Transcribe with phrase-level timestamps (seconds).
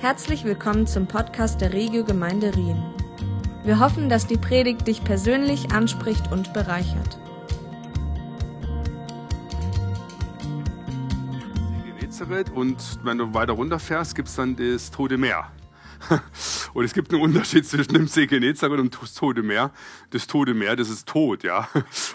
[0.00, 2.80] Herzlich willkommen zum Podcast der Regio Gemeinde Rien.
[3.64, 7.18] Wir hoffen, dass die Predigt dich persönlich anspricht und bereichert.
[11.84, 15.50] Genezareth und wenn du weiter runterfährst, gibt es dann das Tote Meer.
[16.74, 19.72] Und es gibt einen Unterschied zwischen dem See Genezareth und das Tote Meer.
[20.10, 21.68] Das Tote Meer, das ist tot, ja.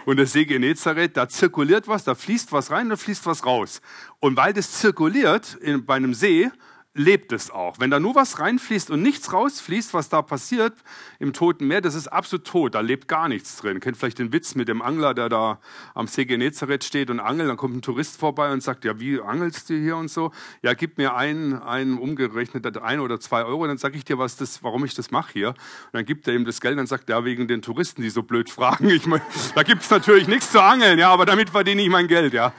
[0.05, 3.81] Und der See Genezareth, da zirkuliert was, da fließt was rein, da fließt was raus.
[4.21, 6.49] Und weil das zirkuliert in, bei einem See,
[6.95, 7.79] lebt es auch.
[7.79, 10.73] Wenn da nur was reinfließt und nichts rausfließt, was da passiert
[11.19, 13.79] im Toten Meer, das ist absolut tot, da lebt gar nichts drin.
[13.79, 15.59] Kennt vielleicht den Witz mit dem Angler, der da
[15.95, 19.19] am See Genezareth steht und angelt, dann kommt ein Tourist vorbei und sagt, ja, wie
[19.19, 20.31] angelst du hier und so?
[20.61, 24.35] Ja, gib mir einen, einen umgerechnet ein oder zwei Euro, dann sage ich dir, was
[24.35, 25.49] das, warum ich das mache hier.
[25.49, 28.23] Und dann gibt er ihm das Geld, dann sagt ja, wegen den Touristen, die so
[28.23, 28.89] blöd fragen.
[28.93, 29.21] Ich mein,
[29.55, 32.53] da gibt es natürlich nichts zu angeln, ja, aber damit verdiene ich mein Geld, ja.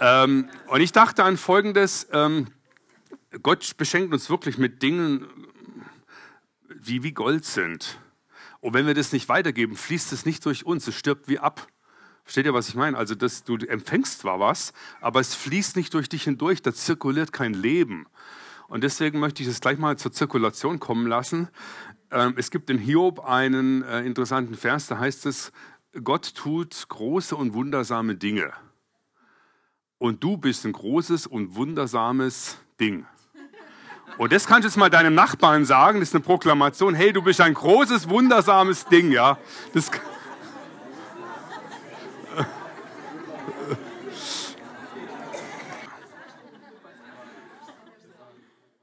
[0.00, 2.46] Ähm, und ich dachte an Folgendes, ähm,
[3.42, 5.26] Gott beschenkt uns wirklich mit Dingen,
[6.74, 7.98] die wie Gold sind.
[8.60, 11.66] Und wenn wir das nicht weitergeben, fließt es nicht durch uns, es stirbt wie ab.
[12.24, 12.96] Versteht ihr, was ich meine?
[12.96, 17.32] Also, dass du empfängst zwar was, aber es fließt nicht durch dich hindurch, da zirkuliert
[17.32, 18.06] kein Leben.
[18.68, 21.48] Und deswegen möchte ich es gleich mal zur Zirkulation kommen lassen.
[22.10, 25.52] Ähm, es gibt in Hiob einen äh, interessanten Vers, da heißt es,
[26.04, 28.52] Gott tut große und wundersame Dinge.
[29.98, 33.06] Und du bist ein großes und wundersames Ding.
[34.20, 37.22] Und das kannst du jetzt mal deinem Nachbarn sagen, das ist eine Proklamation, hey, du
[37.22, 39.38] bist ein großes, wundersames Ding, ja.
[39.72, 39.90] Das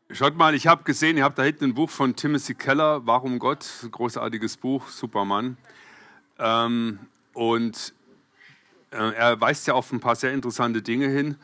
[0.09, 3.37] Schaut mal, ich habe gesehen, ihr habt da hinten ein Buch von Timothy Keller, Warum
[3.37, 5.57] Gott, großartiges Buch, Supermann.
[6.39, 6.97] Ähm,
[7.33, 7.93] und
[8.89, 11.35] äh, er weist ja auf ein paar sehr interessante Dinge hin.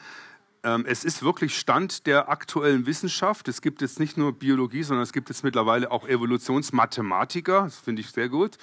[0.64, 3.48] Ähm, es ist wirklich Stand der aktuellen Wissenschaft.
[3.48, 7.64] Es gibt jetzt nicht nur Biologie, sondern es gibt jetzt mittlerweile auch Evolutionsmathematiker.
[7.64, 8.58] Das finde ich sehr gut.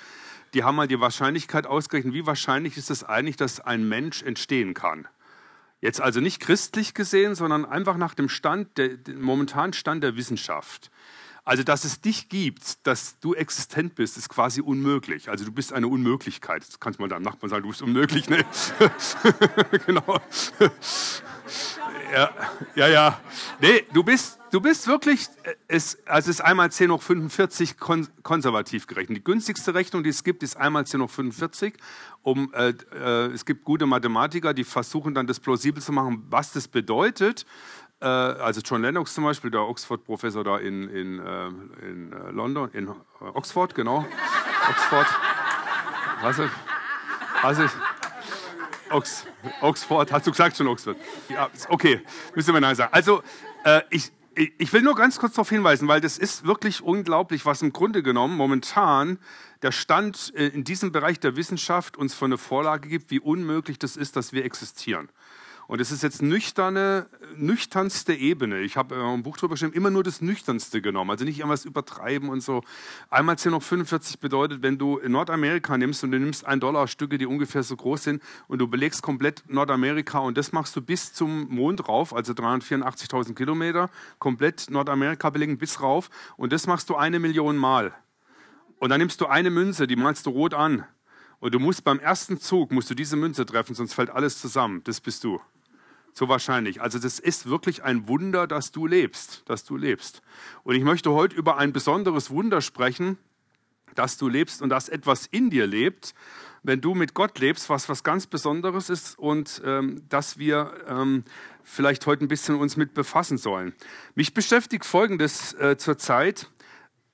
[0.54, 4.74] Die haben mal die Wahrscheinlichkeit ausgerechnet, wie wahrscheinlich ist es eigentlich, dass ein Mensch entstehen
[4.74, 5.06] kann.
[5.82, 10.16] Jetzt also nicht christlich gesehen, sondern einfach nach dem Stand, der, dem momentanen Stand der
[10.16, 10.90] Wissenschaft.
[11.44, 15.30] Also, dass es dich gibt, dass du existent bist, ist quasi unmöglich.
[15.30, 16.66] Also, du bist eine Unmöglichkeit.
[16.66, 18.28] Das kannst du mal deinem Nachbarn sagen, du bist unmöglich.
[18.28, 18.44] Ne?
[19.86, 20.20] genau.
[22.12, 22.30] Ja,
[22.74, 23.20] ja, ja.
[23.60, 25.28] Nee, du bist, du bist wirklich,
[25.68, 29.18] es, also es ist einmal 10 hoch 45 kon, konservativ gerechnet.
[29.18, 31.74] Die günstigste Rechnung, die es gibt, ist einmal 10 hoch 45.
[32.22, 36.52] Um, äh, äh, es gibt gute Mathematiker, die versuchen dann das plausibel zu machen, was
[36.52, 37.46] das bedeutet.
[38.00, 41.46] Äh, also John Lennox zum Beispiel, der Oxford-Professor da in, in, äh,
[41.88, 42.88] in äh, London, in
[43.20, 44.06] Oxford, genau.
[44.68, 45.06] Oxford.
[46.22, 46.40] Was?
[47.42, 47.64] Also,
[48.90, 49.24] Ox,
[49.60, 50.96] Oxford, hast du gesagt schon Oxford?
[51.28, 52.02] Ja, okay,
[52.34, 52.92] müssen wir nein sagen.
[52.92, 53.22] Also,
[53.64, 57.62] äh, ich, ich will nur ganz kurz darauf hinweisen, weil das ist wirklich unglaublich, was
[57.62, 59.18] im Grunde genommen momentan
[59.62, 63.78] der Stand äh, in diesem Bereich der Wissenschaft uns für eine Vorlage gibt, wie unmöglich
[63.78, 65.08] das ist, dass wir existieren.
[65.70, 68.58] Und es ist jetzt nüchterne, nüchternste Ebene.
[68.58, 71.12] Ich habe äh, ein Buch drüber geschrieben, immer nur das Nüchternste genommen.
[71.12, 72.64] Also nicht irgendwas übertreiben und so.
[73.08, 77.18] Einmal 10 hoch 45 bedeutet, wenn du Nordamerika nimmst und du nimmst ein Dollar Stücke,
[77.18, 81.12] die ungefähr so groß sind und du belegst komplett Nordamerika und das machst du bis
[81.12, 86.96] zum Mond rauf, also 384.000 Kilometer, komplett Nordamerika belegen bis rauf und das machst du
[86.96, 87.94] eine Million Mal.
[88.80, 90.84] Und dann nimmst du eine Münze, die malst du rot an.
[91.38, 94.82] Und du musst beim ersten Zug, musst du diese Münze treffen, sonst fällt alles zusammen.
[94.82, 95.40] Das bist du.
[96.12, 96.80] So wahrscheinlich.
[96.82, 100.22] Also das ist wirklich ein Wunder, dass du lebst, dass du lebst.
[100.64, 103.18] Und ich möchte heute über ein besonderes Wunder sprechen,
[103.94, 106.14] dass du lebst und dass etwas in dir lebt,
[106.62, 111.24] wenn du mit Gott lebst, was was ganz Besonderes ist und ähm, dass wir ähm,
[111.62, 113.72] vielleicht heute ein bisschen uns mit befassen sollen.
[114.14, 116.48] Mich beschäftigt Folgendes äh, zurzeit.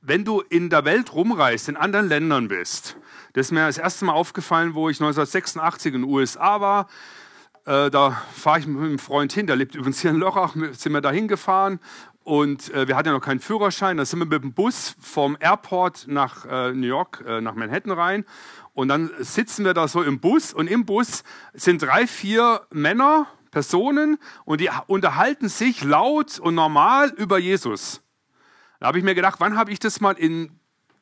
[0.00, 2.96] Wenn du in der Welt rumreist, in anderen Ländern bist,
[3.32, 6.88] das ist mir das erste Mal aufgefallen, wo ich 1986 in den USA war,
[7.66, 10.92] äh, da fahre ich mit einem Freund hin, der lebt übrigens hier in Lörrach, sind
[10.92, 11.80] wir da hingefahren
[12.26, 13.98] und äh, wir hatten ja noch keinen Führerschein.
[13.98, 17.92] Da sind wir mit dem Bus vom Airport nach äh, New York, äh, nach Manhattan
[17.92, 18.24] rein.
[18.72, 21.22] Und dann sitzen wir da so im Bus und im Bus
[21.54, 28.02] sind drei, vier Männer, Personen und die unterhalten sich laut und normal über Jesus.
[28.80, 30.50] Da habe ich mir gedacht, wann habe ich das mal in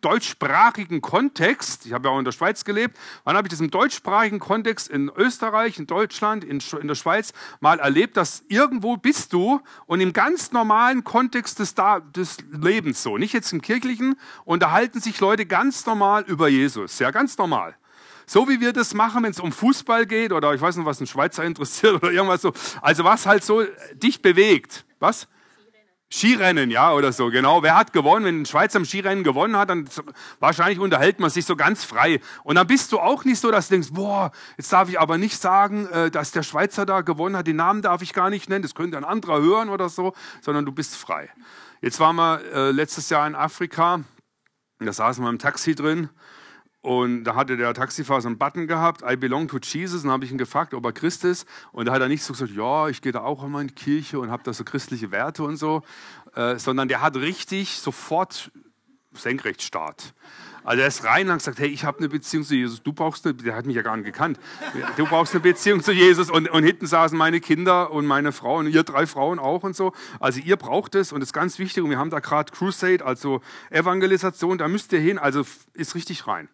[0.04, 3.70] deutschsprachigen Kontext, ich habe ja auch in der Schweiz gelebt, wann habe ich das im
[3.70, 9.32] deutschsprachigen Kontext in Österreich, in Deutschland, in, in der Schweiz mal erlebt, dass irgendwo bist
[9.32, 11.74] du und im ganz normalen Kontext des,
[12.14, 17.10] des Lebens so, nicht jetzt im kirchlichen, unterhalten sich Leute ganz normal über Jesus, ja,
[17.10, 17.74] ganz normal.
[18.26, 21.00] So wie wir das machen, wenn es um Fußball geht oder ich weiß nicht, was
[21.00, 22.52] ein Schweizer interessiert oder irgendwas so.
[22.80, 23.64] Also was halt so
[23.94, 24.84] dich bewegt.
[24.98, 25.28] Was?
[26.14, 27.64] Skirennen, ja, oder so, genau.
[27.64, 28.24] Wer hat gewonnen?
[28.24, 29.88] Wenn ein Schweizer im Skirennen gewonnen hat, dann
[30.38, 32.20] wahrscheinlich unterhält man sich so ganz frei.
[32.44, 35.18] Und dann bist du auch nicht so, dass du denkst, boah, jetzt darf ich aber
[35.18, 38.48] nicht sagen, äh, dass der Schweizer da gewonnen hat, den Namen darf ich gar nicht
[38.48, 41.30] nennen, das könnte ein anderer hören oder so, sondern du bist frei.
[41.80, 44.04] Jetzt waren wir äh, letztes Jahr in Afrika,
[44.78, 46.10] da saßen wir im Taxi drin
[46.84, 50.02] und da hatte der Taxifahrer so einen Button gehabt, I belong to Jesus.
[50.02, 51.48] Und dann habe ich ihn gefragt, ob er Christ ist.
[51.72, 53.74] Und da hat er nicht so gesagt, ja, ich gehe da auch immer in die
[53.74, 55.82] Kirche und habe da so christliche Werte und so.
[56.34, 58.52] Äh, sondern der hat richtig sofort
[59.14, 60.12] Senkrechtstart.
[60.64, 62.82] Also er ist rein und gesagt, hey, ich habe eine Beziehung zu Jesus.
[62.82, 64.40] Du brauchst eine, der hat mich ja gar nicht gekannt.
[64.96, 66.30] Du brauchst eine Beziehung zu Jesus.
[66.30, 69.76] Und, und hinten saßen meine Kinder und meine Frau und ihr drei Frauen auch und
[69.76, 69.92] so.
[70.20, 71.82] Also ihr braucht es und das ist ganz wichtig.
[71.82, 75.18] Und wir haben da gerade Crusade, also Evangelisation, da müsst ihr hin.
[75.18, 75.44] Also
[75.74, 76.48] ist richtig rein.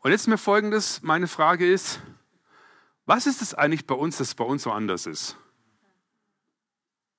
[0.00, 2.00] Und jetzt mir folgendes, meine Frage ist,
[3.06, 5.36] was ist es eigentlich bei uns, das bei uns so anders ist?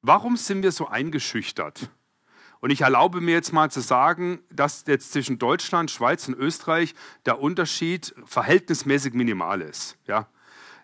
[0.02, 1.90] Warum sind wir so eingeschüchtert?
[2.64, 6.96] Und ich erlaube mir jetzt mal zu sagen, dass jetzt zwischen Deutschland, Schweiz und Österreich
[7.26, 9.98] der Unterschied verhältnismäßig minimal ist.
[10.08, 10.28] Ja?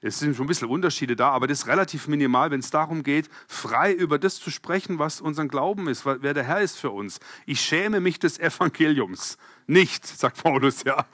[0.02, 3.02] Es sind schon ein bisschen Unterschiede da, aber das ist relativ minimal, wenn es darum
[3.02, 6.90] geht, frei über das zu sprechen, was unser Glauben ist, wer der Herr ist für
[6.90, 7.22] uns.
[7.46, 11.06] Ich schäme mich des Evangeliums nicht, sagt Paulus, ja.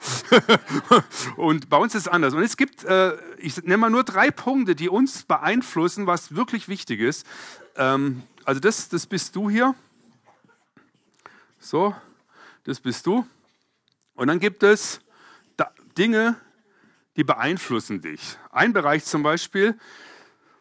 [1.36, 2.34] und bei uns ist es anders.
[2.34, 6.66] Und es gibt, äh, ich nenne mal nur drei Punkte, die uns beeinflussen, was wirklich
[6.66, 7.24] wichtig ist.
[7.76, 9.76] Ähm, also das, das bist du hier.
[11.66, 11.92] So,
[12.62, 13.26] das bist du.
[14.14, 15.00] Und dann gibt es
[15.98, 16.36] Dinge,
[17.16, 18.38] die beeinflussen dich.
[18.52, 19.76] Ein Bereich zum Beispiel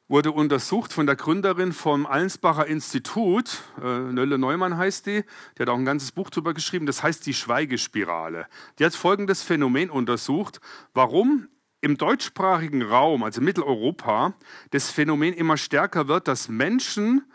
[0.07, 5.23] wurde untersucht von der Gründerin vom Allensbacher Institut, äh, Nölle Neumann heißt die,
[5.55, 8.47] die hat auch ein ganzes Buch darüber geschrieben, das heißt die Schweigespirale.
[8.79, 10.59] Die hat folgendes Phänomen untersucht,
[10.95, 11.49] warum
[11.81, 14.33] im deutschsprachigen Raum, also Mitteleuropa,
[14.71, 17.31] das Phänomen immer stärker wird, dass Menschen,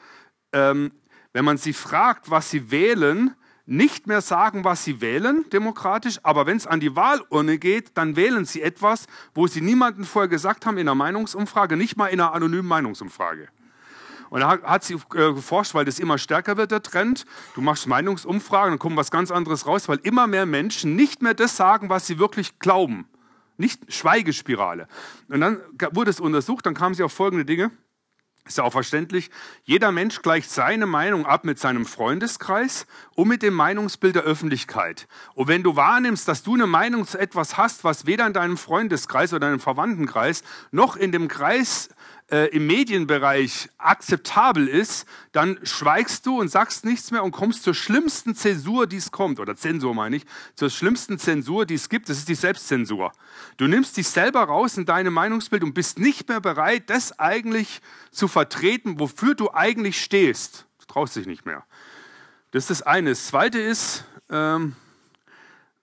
[0.52, 0.90] ähm,
[1.32, 3.36] wenn man sie fragt, was sie wählen,
[3.70, 8.16] nicht mehr sagen, was sie wählen, demokratisch, aber wenn es an die Wahlurne geht, dann
[8.16, 12.20] wählen sie etwas, wo sie niemanden vorher gesagt haben in einer Meinungsumfrage, nicht mal in
[12.20, 13.48] einer anonymen Meinungsumfrage.
[14.28, 17.24] Und da hat sie äh, geforscht, weil das immer stärker wird, der Trend.
[17.54, 21.34] Du machst Meinungsumfragen, dann kommt was ganz anderes raus, weil immer mehr Menschen nicht mehr
[21.34, 23.06] das sagen, was sie wirklich glauben.
[23.56, 24.88] Nicht Schweigespirale.
[25.28, 25.60] Und dann
[25.92, 27.70] wurde es untersucht, dann kamen sie auf folgende Dinge.
[28.50, 29.30] Ist ja auch verständlich.
[29.62, 35.06] Jeder Mensch gleicht seine Meinung ab mit seinem Freundeskreis und mit dem Meinungsbild der Öffentlichkeit.
[35.34, 38.56] Und wenn du wahrnimmst, dass du eine Meinung zu etwas hast, was weder in deinem
[38.56, 40.42] Freundeskreis oder deinem Verwandtenkreis
[40.72, 41.90] noch in dem Kreis
[42.30, 47.74] äh, im Medienbereich akzeptabel ist, dann schweigst du und sagst nichts mehr und kommst zur
[47.74, 50.24] schlimmsten Zäsur, die es kommt, oder Zensur meine ich,
[50.54, 53.12] zur schlimmsten Zensur, die es gibt, das ist die Selbstzensur.
[53.56, 57.80] Du nimmst dich selber raus in deinem Meinungsbild und bist nicht mehr bereit, das eigentlich
[58.10, 60.66] zu vertreten, wofür du eigentlich stehst.
[60.78, 61.64] Du traust dich nicht mehr.
[62.52, 63.10] Das ist das eine.
[63.10, 64.74] Das zweite ist, ähm,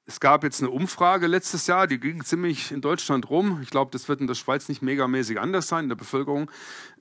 [0.08, 3.60] es gab jetzt eine Umfrage letztes Jahr, die ging ziemlich in Deutschland rum.
[3.62, 6.50] Ich glaube, das wird in der Schweiz nicht megamäßig anders sein in der Bevölkerung.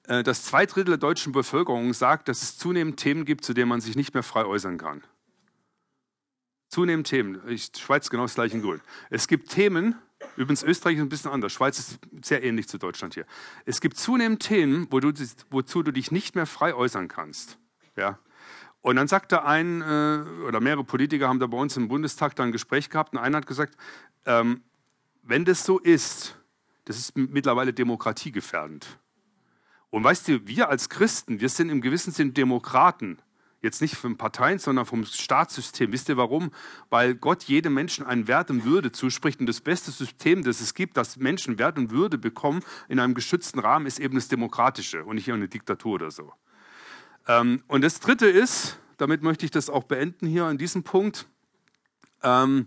[0.09, 3.69] Äh, dass zwei Drittel der deutschen Bevölkerung sagt, dass es zunehmend Themen gibt, zu denen
[3.69, 5.05] man sich nicht mehr frei äußern kann.
[6.69, 7.41] Zunehmend Themen.
[7.47, 8.81] Ich, Schweiz genau das gleiche in Grün.
[9.09, 9.95] Es gibt Themen,
[10.37, 13.25] übrigens Österreich ist ein bisschen anders, Schweiz ist sehr ähnlich zu Deutschland hier.
[13.67, 15.13] Es gibt zunehmend Themen, wo du,
[15.51, 17.57] wozu du dich nicht mehr frei äußern kannst.
[17.95, 18.19] Ja,
[18.87, 22.51] und dann sagte ein äh, oder mehrere Politiker haben da bei uns im Bundestag dann
[22.51, 23.77] ein Gespräch gehabt und einer hat gesagt,
[24.27, 24.63] ähm,
[25.25, 26.37] wenn das so ist,
[26.85, 28.87] das ist mittlerweile demokratiegefährdend.
[29.91, 33.19] Und weißt du, wir als Christen, wir sind im gewissen Sinn Demokraten.
[33.61, 35.91] Jetzt nicht von Parteien, sondern vom Staatssystem.
[35.91, 36.53] Wisst ihr warum?
[36.89, 39.41] Weil Gott jedem Menschen einen Wert und Würde zuspricht.
[39.41, 43.15] Und das beste System, das es gibt, dass Menschen Wert und Würde bekommen in einem
[43.15, 46.33] geschützten Rahmen, ist eben das Demokratische und nicht eine Diktatur oder so.
[47.27, 51.27] Ähm, und das Dritte ist, damit möchte ich das auch beenden hier an diesem Punkt.
[52.23, 52.67] Ähm,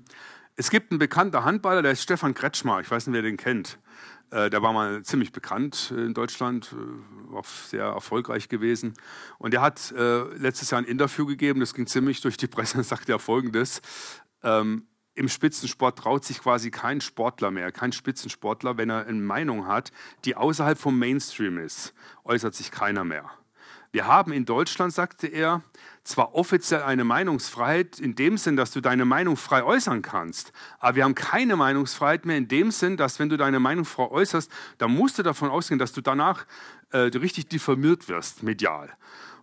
[0.56, 2.82] es gibt einen bekannten Handballer, der ist Stefan Kretschmer.
[2.82, 3.80] Ich weiß nicht, wer den kennt.
[4.32, 8.94] Äh, der war mal ziemlich bekannt in Deutschland, äh, auch sehr erfolgreich gewesen.
[9.38, 12.78] Und er hat äh, letztes Jahr ein Interview gegeben, das ging ziemlich durch die Presse
[12.78, 13.82] und sagte ja folgendes.
[14.44, 14.86] Ähm,
[15.16, 19.92] Im Spitzensport traut sich quasi kein Sportler mehr, kein Spitzensportler, wenn er eine Meinung hat,
[20.26, 23.32] die außerhalb vom Mainstream ist, äußert sich keiner mehr.
[23.92, 25.64] Wir haben in Deutschland, sagte er,
[26.04, 30.98] zwar offiziell eine Meinungsfreiheit in dem Sinn, dass du deine Meinung frei äußern kannst, aber
[30.98, 34.52] wir haben keine Meinungsfreiheit mehr in dem Sinn, dass wenn du deine Meinung frei äußerst,
[34.78, 36.46] dann musst du davon ausgehen, dass du danach
[36.92, 38.92] äh, richtig diffamiert wirst, medial.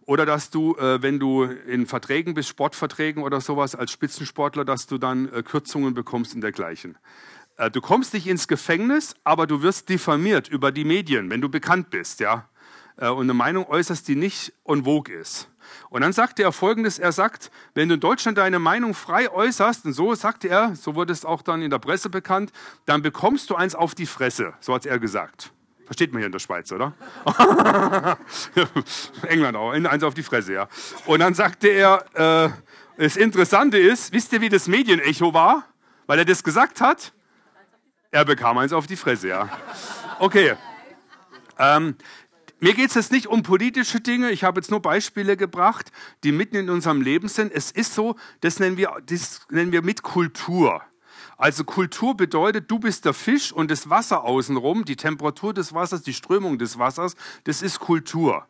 [0.02, 4.86] Oder dass du, äh, wenn du in Verträgen bist, Sportverträgen oder sowas als Spitzensportler, dass
[4.86, 6.96] du dann äh, Kürzungen bekommst und dergleichen.
[7.56, 11.48] Äh, du kommst nicht ins Gefängnis, aber du wirst diffamiert über die Medien, wenn du
[11.48, 12.48] bekannt bist, ja.
[12.96, 15.48] Äh, und eine Meinung äußerst, die nicht en vogue ist.
[15.90, 19.84] Und dann sagte er folgendes, er sagt, wenn du in Deutschland deine Meinung frei äußerst,
[19.84, 22.52] und so sagte er, so wurde es auch dann in der Presse bekannt,
[22.84, 25.52] dann bekommst du eins auf die Fresse, so hat er gesagt.
[25.84, 26.94] Versteht man hier in der Schweiz, oder?
[29.22, 30.68] England auch, eins auf die Fresse, ja.
[31.06, 32.50] Und dann sagte er, äh,
[32.98, 35.64] das Interessante ist, wisst ihr, wie das Medienecho war?
[36.06, 37.12] Weil er das gesagt hat?
[38.10, 39.48] Er bekam eins auf die Fresse, ja.
[40.18, 40.56] Okay.
[41.58, 41.96] Ähm,
[42.58, 44.30] mir geht es jetzt nicht um politische Dinge.
[44.30, 45.92] Ich habe jetzt nur Beispiele gebracht,
[46.24, 47.52] die mitten in unserem Leben sind.
[47.52, 50.82] Es ist so, das nennen wir, das nennen wir mit Kultur.
[51.36, 56.02] Also Kultur bedeutet, du bist der Fisch und das Wasser außenrum, die Temperatur des Wassers,
[56.02, 58.46] die Strömung des Wassers, das ist Kultur.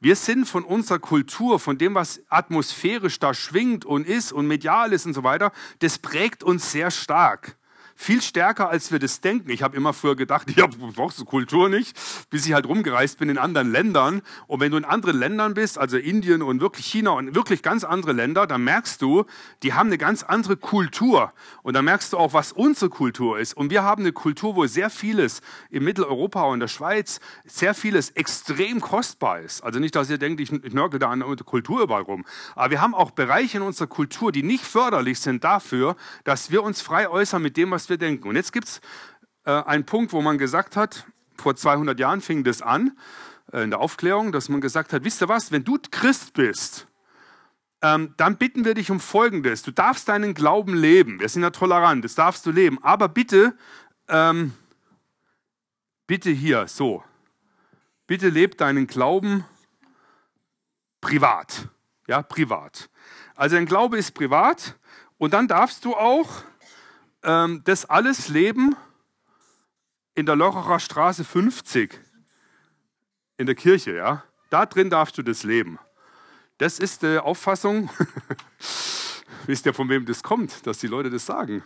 [0.00, 4.94] Wir sind von unserer Kultur, von dem, was atmosphärisch da schwingt und ist und medial
[4.94, 7.58] ist und so weiter, das prägt uns sehr stark
[8.00, 9.50] viel stärker, als wir das denken.
[9.50, 10.66] Ich habe immer früher gedacht, ja,
[10.96, 11.94] brauchst du Kultur nicht,
[12.30, 14.22] bis ich halt rumgereist bin in anderen Ländern.
[14.46, 17.84] Und wenn du in anderen Ländern bist, also Indien und wirklich China und wirklich ganz
[17.84, 19.26] andere Länder, dann merkst du,
[19.62, 21.34] die haben eine ganz andere Kultur.
[21.62, 23.54] Und dann merkst du auch, was unsere Kultur ist.
[23.54, 28.10] Und wir haben eine Kultur, wo sehr vieles in Mitteleuropa und der Schweiz, sehr vieles
[28.10, 29.62] extrem kostbar ist.
[29.62, 32.24] Also nicht, dass ihr denkt, ich, ich nörgel da an der Kultur überall rum.
[32.54, 36.62] Aber wir haben auch Bereiche in unserer Kultur, die nicht förderlich sind dafür, dass wir
[36.62, 38.28] uns frei äußern mit dem, was wir denken.
[38.28, 38.80] Und jetzt gibt es
[39.44, 41.06] äh, einen Punkt, wo man gesagt hat,
[41.36, 42.96] vor 200 Jahren fing das an,
[43.52, 46.86] äh, in der Aufklärung, dass man gesagt hat, wisst ihr was, wenn du Christ bist,
[47.82, 49.62] ähm, dann bitten wir dich um Folgendes.
[49.62, 51.20] Du darfst deinen Glauben leben.
[51.20, 52.82] Wir sind ja tolerant, das darfst du leben.
[52.82, 53.56] Aber bitte,
[54.08, 54.52] ähm,
[56.06, 57.02] bitte hier, so.
[58.06, 59.44] Bitte leb deinen Glauben
[61.00, 61.68] privat.
[62.06, 62.90] Ja, privat.
[63.34, 64.76] Also dein Glaube ist privat
[65.16, 66.42] und dann darfst du auch
[67.22, 68.76] ähm, das alles leben
[70.14, 71.98] in der Locherer Straße 50
[73.36, 74.24] in der Kirche, ja.
[74.50, 75.78] Da drin darfst du das leben.
[76.58, 77.88] Das ist die Auffassung.
[79.46, 81.64] Wisst ihr, von wem das kommt, dass die Leute das sagen?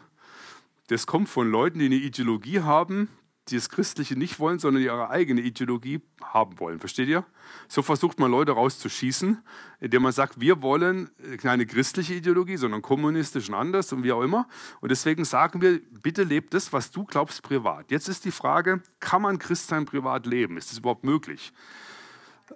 [0.88, 3.08] Das kommt von Leuten, die eine Ideologie haben,
[3.48, 6.80] die das Christliche nicht wollen, sondern ihre eigene Ideologie haben wollen.
[6.80, 7.24] Versteht ihr?
[7.68, 9.42] So versucht man Leute rauszuschießen,
[9.80, 14.22] indem man sagt, wir wollen keine christliche Ideologie, sondern kommunistisch und anders und wie auch
[14.22, 14.48] immer.
[14.80, 17.90] Und deswegen sagen wir, bitte lebt das, was du glaubst, privat.
[17.90, 20.56] Jetzt ist die Frage, kann man Christsein privat leben?
[20.56, 21.52] Ist das überhaupt möglich?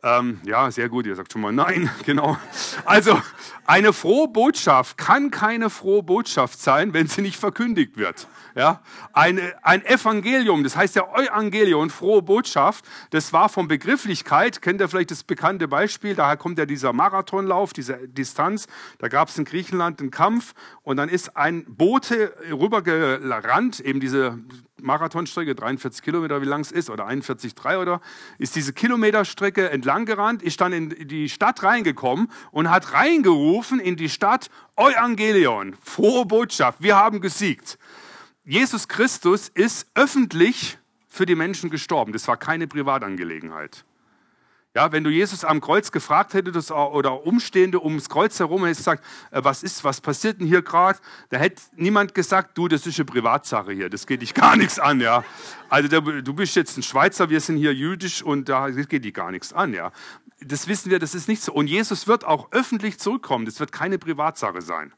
[0.03, 2.37] Ähm, ja, sehr gut, ihr sagt schon mal nein, genau.
[2.85, 3.21] Also,
[3.65, 8.29] eine frohe Botschaft kann keine frohe Botschaft sein, wenn sie nicht verkündigt wird.
[8.55, 8.83] Ja?
[9.13, 14.89] Ein, ein Evangelium, das heißt ja Evangelion, frohe Botschaft, das war von Begrifflichkeit, kennt ihr
[14.89, 18.67] vielleicht das bekannte Beispiel, daher kommt ja dieser Marathonlauf, diese Distanz,
[18.99, 24.39] da gab es in Griechenland einen Kampf und dann ist ein Bote rübergerannt, eben diese
[24.83, 28.01] Marathonstrecke, 43 Kilometer, wie lang es ist, oder 41,3 oder,
[28.39, 33.97] ist diese Kilometerstrecke entlang gerannt, ist dann in die Stadt reingekommen und hat reingerufen in
[33.97, 37.79] die Stadt, Evangelion, frohe Botschaft, wir haben gesiegt.
[38.45, 42.13] Jesus Christus ist öffentlich für die Menschen gestorben.
[42.13, 43.85] Das war keine Privatangelegenheit.
[44.79, 49.05] Ja, wenn du Jesus am Kreuz gefragt hättest oder Umstehende ums Kreuz herum hättest gesagt,
[49.33, 51.01] äh, was ist, was passiert denn hier gerade?
[51.31, 54.79] Da hätte niemand gesagt, du, das ist eine Privatsache hier, das geht dich gar nichts
[54.79, 55.25] an, ja.
[55.69, 59.33] Also du bist jetzt ein Schweizer, wir sind hier jüdisch und da geht dich gar
[59.33, 59.91] nichts an, ja.
[60.43, 61.53] Das wissen wir, das ist nicht so.
[61.53, 63.47] Und Jesus wird auch öffentlich zurückkommen.
[63.47, 64.93] Das wird keine Privatsache sein.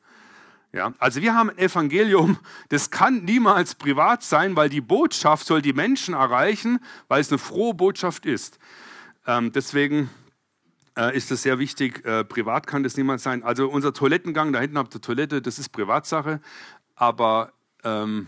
[0.75, 5.63] Ja, also wir haben ein Evangelium, das kann niemals privat sein, weil die Botschaft soll
[5.63, 8.59] die Menschen erreichen, weil es eine frohe Botschaft ist.
[9.27, 10.11] Ähm, deswegen
[10.97, 13.43] äh, ist es sehr wichtig, äh, privat kann das niemals sein.
[13.43, 16.41] Also unser Toilettengang, da hinten habt ihr Toilette, das ist Privatsache,
[16.95, 17.53] aber
[17.85, 18.27] ähm,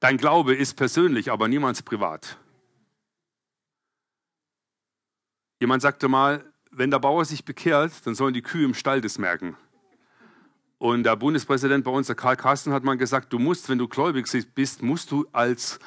[0.00, 2.38] dein Glaube ist persönlich, aber niemals privat.
[5.60, 9.18] Jemand sagte mal, wenn der Bauer sich bekehrt, dann sollen die Kühe im Stall das
[9.18, 9.56] merken.
[10.78, 13.88] Und der Bundespräsident bei uns, der Karl Carsten, hat mal gesagt, du musst, wenn du
[13.88, 15.78] gläubig bist, musst du als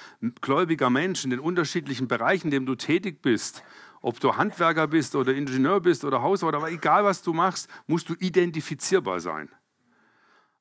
[0.41, 3.63] gläubiger Mensch in den unterschiedlichen Bereichen, in denen du tätig bist,
[4.01, 8.10] ob du Handwerker bist oder Ingenieur bist oder Hausbauer, aber egal was du machst, musst
[8.10, 9.50] du identifizierbar sein.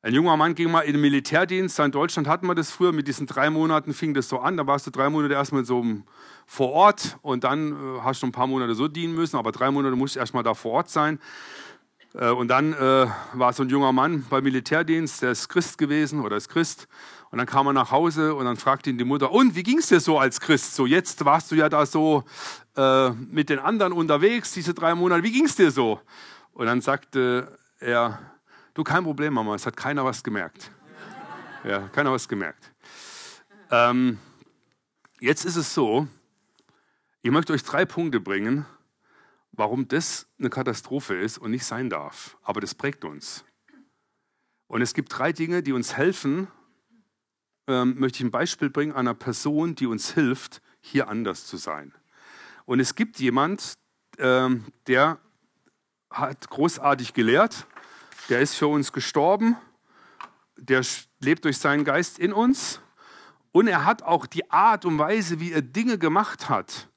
[0.00, 1.80] Ein junger Mann ging mal in den Militärdienst.
[1.80, 2.92] In Deutschland hatten wir das früher.
[2.92, 4.57] Mit diesen drei Monaten fing das so an.
[4.57, 5.85] Da warst du drei Monate erstmal so
[6.47, 9.37] vor Ort und dann äh, hast du ein paar Monate so dienen müssen.
[9.37, 11.18] Aber drei Monate musst du erstmal da vor Ort sein.
[12.14, 16.21] Äh, und dann äh, war so ein junger Mann beim Militärdienst, der ist Christ gewesen
[16.21, 16.87] oder ist Christ.
[17.30, 19.78] Und dann kam er nach Hause und dann fragte ihn die Mutter, und wie ging
[19.78, 20.75] es dir so als Christ?
[20.75, 22.25] So jetzt warst du ja da so
[22.76, 26.00] äh, mit den anderen unterwegs, diese drei Monate, wie ging es dir so?
[26.52, 28.18] Und dann sagte er,
[28.75, 30.70] du kein Problem, Mama, es hat keiner was gemerkt.
[31.64, 32.73] Ja, keiner was gemerkt.
[33.70, 34.18] Ähm,
[35.20, 36.08] jetzt ist es so,
[37.23, 38.64] ich möchte euch drei Punkte bringen,
[39.52, 42.38] warum das eine Katastrophe ist und nicht sein darf.
[42.42, 43.44] Aber das prägt uns.
[44.66, 46.49] Und es gibt drei Dinge, die uns helfen.
[47.68, 51.92] Ähm, möchte ich ein Beispiel bringen einer Person, die uns hilft, hier anders zu sein.
[52.64, 53.75] Und es gibt jemand,
[54.18, 55.18] ähm, der
[56.10, 57.66] hat großartig gelehrt,
[58.30, 59.56] der ist für uns gestorben,
[60.56, 60.82] der
[61.20, 62.80] lebt durch seinen Geist in uns
[63.52, 66.88] und er hat auch die Art und Weise, wie er Dinge gemacht hat.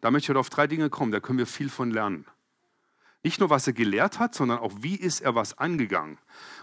[0.00, 2.24] Da möchte ich auf drei Dinge kommen, da können wir viel von lernen.
[3.22, 6.18] Nicht nur, was er gelehrt hat, sondern auch, wie ist er was angegangen.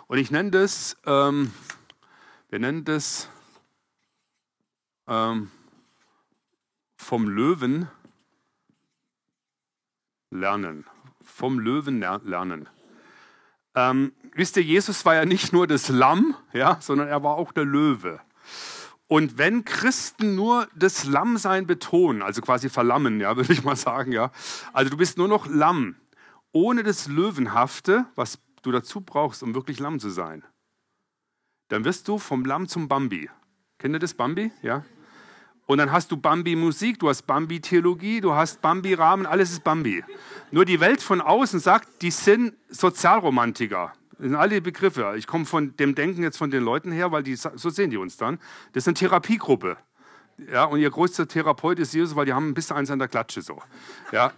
[0.07, 1.51] Und ich nenne das, ähm,
[2.49, 3.29] wir nennen das
[5.11, 5.51] ähm,
[6.95, 7.89] vom Löwen
[10.29, 10.85] lernen.
[11.21, 12.69] Vom Löwen lernen.
[13.75, 17.51] Ähm, wisst ihr, Jesus war ja nicht nur das Lamm, ja, sondern er war auch
[17.51, 18.21] der Löwe.
[19.07, 24.13] Und wenn Christen nur das Lammsein betonen, also quasi verlammen, ja, würde ich mal sagen,
[24.13, 24.31] ja,
[24.71, 25.95] also du bist nur noch Lamm,
[26.53, 30.43] ohne das Löwenhafte, was du dazu brauchst, um wirklich Lamm zu sein,
[31.67, 33.29] dann wirst du vom Lamm zum Bambi.
[33.77, 34.51] Kennt ihr das Bambi?
[34.61, 34.85] Ja.
[35.65, 40.03] Und dann hast du Bambi-Musik, du hast Bambi-Theologie, du hast Bambi-Rahmen, alles ist Bambi.
[40.51, 43.93] Nur die Welt von außen sagt, die sind Sozialromantiker.
[44.11, 45.13] Das sind alle Begriffe.
[45.17, 47.97] Ich komme von dem Denken jetzt von den Leuten her, weil die, so sehen die
[47.97, 48.37] uns dann.
[48.73, 49.77] Das ist eine Therapiegruppe.
[50.51, 53.07] Ja, und ihr größter Therapeut ist Jesus, weil die haben ein bisschen eins an der
[53.07, 53.61] Klatsche so.
[54.11, 54.31] Ja,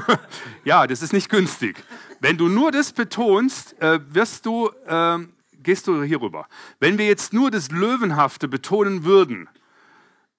[0.64, 1.82] ja das ist nicht günstig.
[2.20, 5.18] Wenn du nur das betonst, äh, wirst du, äh,
[5.62, 6.46] gehst du hier rüber.
[6.80, 9.48] Wenn wir jetzt nur das Löwenhafte betonen würden,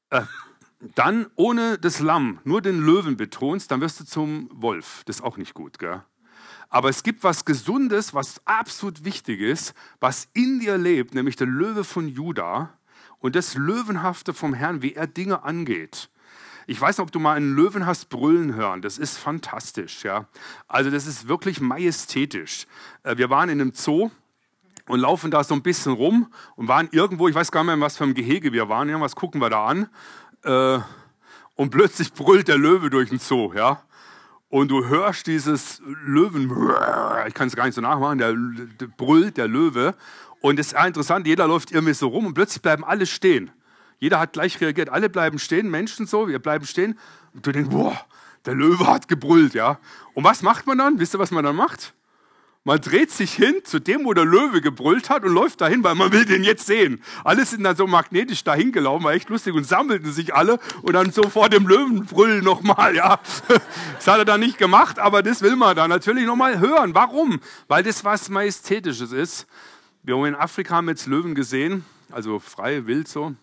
[0.10, 0.22] äh,
[0.94, 5.04] dann ohne das Lamm nur den Löwen betonst, dann wirst du zum Wolf.
[5.06, 5.80] Das ist auch nicht gut.
[5.80, 6.04] Gell?
[6.70, 11.48] Aber es gibt was Gesundes, was absolut wichtig ist, was in dir lebt, nämlich der
[11.48, 12.78] Löwe von Juda
[13.20, 16.10] und das Löwenhafte vom Herrn, wie er Dinge angeht.
[16.68, 18.82] Ich weiß nicht, ob du mal einen Löwen hast brüllen hören.
[18.82, 20.04] Das ist fantastisch.
[20.04, 20.28] Ja?
[20.68, 22.66] Also das ist wirklich majestätisch.
[23.04, 24.10] Äh, wir waren in einem Zoo
[24.88, 27.86] und laufen da so ein bisschen rum und waren irgendwo, ich weiß gar nicht mehr,
[27.86, 29.90] was für ein Gehege wir waren, irgendwas gucken wir da an.
[30.44, 30.80] Äh,
[31.56, 33.82] und plötzlich brüllt der Löwe durch den Zoo, ja.
[34.50, 36.52] Und du hörst dieses Löwen,
[37.28, 39.96] ich kann es gar nicht so nachmachen, der, der brüllt, der Löwe.
[40.42, 43.52] Und es ist interessant, jeder läuft irgendwie so rum und plötzlich bleiben alle stehen.
[43.98, 47.00] Jeder hat gleich reagiert, alle bleiben stehen, Menschen so, wir bleiben stehen.
[47.34, 48.00] Und du denkst, boah,
[48.46, 49.80] der Löwe hat gebrüllt, ja.
[50.14, 51.00] Und was macht man dann?
[51.00, 51.94] Wisst ihr, was man dann macht?
[52.68, 55.94] Man dreht sich hin zu dem, wo der Löwe gebrüllt hat und läuft dahin, weil
[55.94, 57.00] man will den jetzt sehen.
[57.24, 60.94] Alle sind dann so magnetisch dahin gelaufen, war echt lustig und sammelten sich alle und
[60.94, 62.08] dann so vor dem Löwen
[62.44, 63.20] nochmal, ja.
[63.98, 66.96] Das hat er dann nicht gemacht, aber das will man dann natürlich nochmal hören.
[66.96, 67.40] Warum?
[67.68, 69.46] Weil das was Majestätisches ist.
[70.02, 73.36] Wir haben in Afrika haben jetzt Löwen gesehen, also frei, wild so.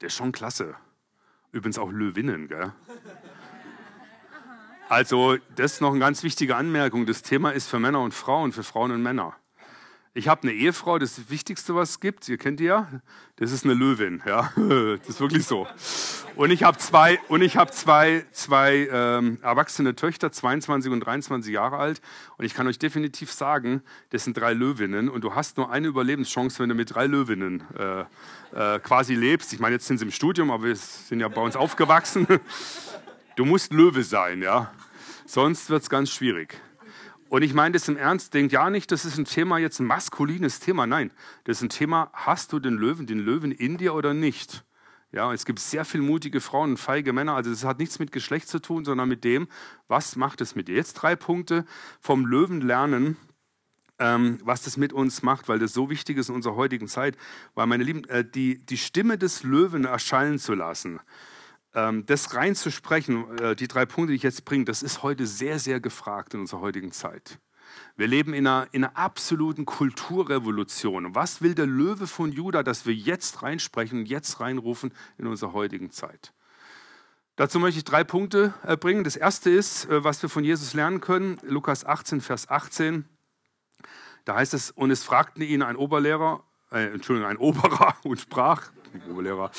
[0.00, 0.74] Der ist schon klasse.
[1.52, 2.72] Übrigens auch Löwinnen, gell?
[4.88, 7.06] Also, das ist noch eine ganz wichtige Anmerkung.
[7.06, 9.34] Das Thema ist für Männer und Frauen, für Frauen und Männer.
[10.14, 12.28] Ich habe eine Ehefrau, das das Wichtigste, was es gibt.
[12.28, 12.88] Ihr kennt die ja.
[13.34, 14.52] Das ist eine Löwin, ja.
[14.98, 15.66] Das ist wirklich so.
[16.36, 21.52] Und ich habe zwei, und ich habe zwei, zwei ähm, erwachsene Töchter, 22 und 23
[21.52, 22.00] Jahre alt.
[22.38, 25.08] Und ich kann euch definitiv sagen, das sind drei Löwinnen.
[25.08, 28.00] Und du hast nur eine Überlebenschance, wenn du mit drei Löwinnen äh,
[28.52, 29.52] äh, quasi lebst.
[29.52, 32.26] Ich meine, jetzt sind sie im Studium, aber wir sind ja bei uns aufgewachsen.
[33.36, 34.72] Du musst Löwe sein, ja.
[35.26, 36.58] Sonst wird es ganz schwierig.
[37.28, 39.86] Und ich meine das im Ernst, denkt ja nicht, das ist ein Thema, jetzt ein
[39.86, 40.86] maskulines Thema.
[40.86, 41.10] Nein,
[41.44, 44.64] das ist ein Thema, hast du den Löwen, den Löwen in dir oder nicht?
[45.12, 47.34] Ja, es gibt sehr viele mutige Frauen und feige Männer.
[47.34, 49.48] Also das hat nichts mit Geschlecht zu tun, sondern mit dem,
[49.86, 50.76] was macht es mit dir?
[50.76, 51.66] Jetzt drei Punkte
[52.00, 53.18] vom Löwen lernen,
[53.98, 57.18] ähm, was das mit uns macht, weil das so wichtig ist in unserer heutigen Zeit.
[57.54, 61.00] Weil, meine Lieben, äh, die, die Stimme des Löwen erschallen zu lassen,
[62.06, 65.78] das reinzusprechen, äh, die drei Punkte, die ich jetzt bringe, das ist heute sehr, sehr
[65.78, 67.38] gefragt in unserer heutigen Zeit.
[67.96, 71.14] Wir leben in einer, in einer absoluten Kulturrevolution.
[71.14, 75.52] Was will der Löwe von Juda, dass wir jetzt reinsprechen und jetzt reinrufen in unserer
[75.52, 76.32] heutigen Zeit?
[77.36, 79.04] Dazu möchte ich drei Punkte äh, bringen.
[79.04, 83.04] Das erste ist, äh, was wir von Jesus lernen können, Lukas 18, Vers 18.
[84.24, 88.70] Da heißt es, und es fragten ihn ein Oberlehrer, äh, Entschuldigung, ein Oberer und sprach,
[89.10, 89.50] Oberlehrer,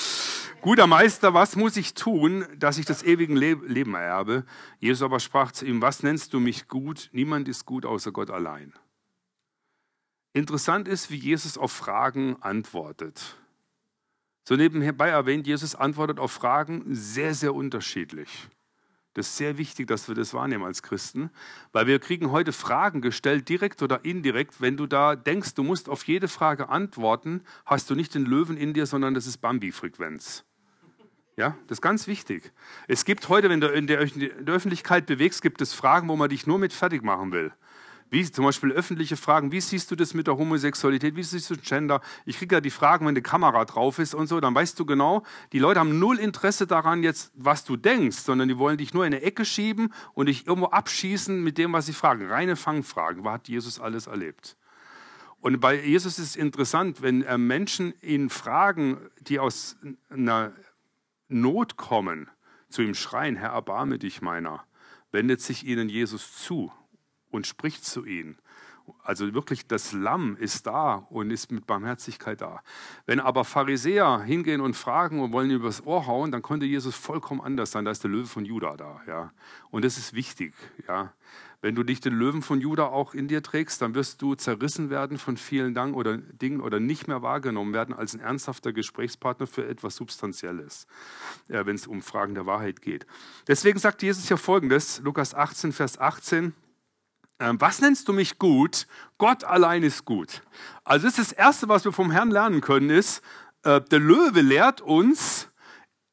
[0.61, 4.45] Guter Meister, was muss ich tun, dass ich das ewige Leben ererbe?
[4.79, 7.09] Jesus aber sprach zu ihm, was nennst du mich gut?
[7.13, 8.73] Niemand ist gut außer Gott allein.
[10.33, 13.37] Interessant ist, wie Jesus auf Fragen antwortet.
[14.43, 18.47] So nebenbei erwähnt, Jesus antwortet auf Fragen sehr, sehr unterschiedlich.
[19.13, 21.31] Das ist sehr wichtig, dass wir das wahrnehmen als Christen,
[21.71, 24.61] weil wir kriegen heute Fragen gestellt, direkt oder indirekt.
[24.61, 28.57] Wenn du da denkst, du musst auf jede Frage antworten, hast du nicht den Löwen
[28.57, 30.45] in dir, sondern das ist Bambi-Frequenz.
[31.37, 32.51] Ja, das ist ganz wichtig.
[32.87, 36.47] Es gibt heute, wenn du in der, Öffentlichkeit bewegst, gibt es Fragen, wo man dich
[36.47, 37.51] nur mit fertig machen will.
[38.09, 41.57] Wie zum Beispiel öffentliche Fragen, wie siehst du das mit der Homosexualität, wie siehst du
[41.57, 42.01] Gender?
[42.25, 44.85] Ich kriege ja die Fragen, wenn die Kamera drauf ist und so, dann weißt du
[44.85, 48.95] genau, die Leute haben null Interesse daran jetzt, was du denkst, sondern die wollen dich
[48.95, 52.25] nur in eine Ecke schieben und dich irgendwo abschießen mit dem, was sie fragen.
[52.25, 53.23] Reine Fangfragen.
[53.23, 54.57] Was hat Jesus alles erlebt?
[55.39, 59.77] Und bei Jesus ist es interessant, wenn äh, Menschen ihn fragen, die aus
[60.09, 60.53] einer
[61.27, 62.29] Not kommen,
[62.69, 64.63] zu ihm schreien, Herr, erbarme dich meiner,
[65.11, 66.71] wendet sich ihnen Jesus zu
[67.29, 68.37] und spricht zu ihnen.
[69.03, 72.61] Also wirklich, das Lamm ist da und ist mit Barmherzigkeit da.
[73.05, 77.41] Wenn aber Pharisäer hingehen und fragen und wollen übers Ohr hauen, dann konnte Jesus vollkommen
[77.41, 77.83] anders sein.
[77.83, 79.01] Da ist der Löwe von Juda da.
[79.05, 79.33] Ja.
[79.71, 80.53] Und das ist wichtig.
[80.87, 81.13] Ja.
[81.59, 84.91] Wenn du nicht den Löwen von Juda auch in dir trägst, dann wirst du zerrissen
[84.91, 89.47] werden von vielen Dank oder Dingen oder nicht mehr wahrgenommen werden als ein ernsthafter Gesprächspartner
[89.47, 90.85] für etwas Substanzielles,
[91.47, 93.07] äh, wenn es um Fragen der Wahrheit geht.
[93.47, 96.53] Deswegen sagt Jesus ja folgendes, Lukas 18, Vers 18.
[97.39, 98.85] Ähm, was nennst du mich gut?
[99.17, 100.43] Gott allein ist gut.
[100.83, 103.23] Also das ist das Erste, was wir vom Herrn lernen können, ist,
[103.63, 105.49] äh, der Löwe lehrt uns,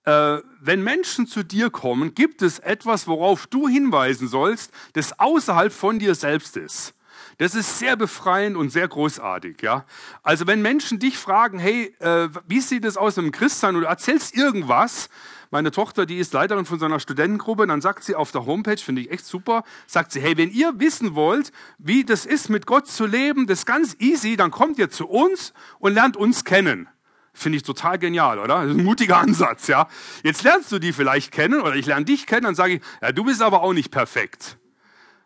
[0.05, 5.73] äh, wenn Menschen zu dir kommen, gibt es etwas, worauf du hinweisen sollst, das außerhalb
[5.73, 6.95] von dir selbst ist.
[7.39, 9.85] Das ist sehr befreiend und sehr großartig, ja.
[10.23, 13.83] Also wenn Menschen dich fragen, hey, äh, wie sieht es aus mit dem Christsein und
[13.83, 15.09] du erzählst irgendwas,
[15.51, 18.77] meine Tochter, die ist Leiterin von so einer Studentengruppe, dann sagt sie auf der Homepage,
[18.77, 22.67] finde ich echt super, sagt sie, hey, wenn ihr wissen wollt, wie das ist, mit
[22.67, 26.45] Gott zu leben, das ist ganz easy, dann kommt ihr zu uns und lernt uns
[26.45, 26.89] kennen.
[27.37, 28.63] Finde ich total genial, oder?
[28.63, 29.89] Das ist ein mutiger Ansatz, ja.
[30.23, 33.13] Jetzt lernst du die vielleicht kennen oder ich lerne dich kennen, dann sage ich, ja,
[33.13, 34.57] du bist aber auch nicht perfekt.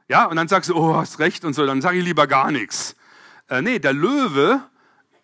[0.08, 2.50] Ja, und dann sagst du, oh, hast recht und so, dann sage ich lieber gar
[2.50, 2.96] nichts.
[3.48, 4.62] Äh, nee, der Löwe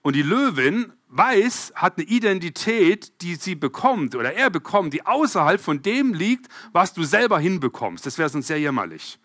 [0.02, 5.60] und die Löwin weiß, hat eine Identität, die sie bekommt oder er bekommt, die außerhalb
[5.60, 8.04] von dem liegt, was du selber hinbekommst.
[8.04, 9.18] Das wäre sonst sehr jämmerlich.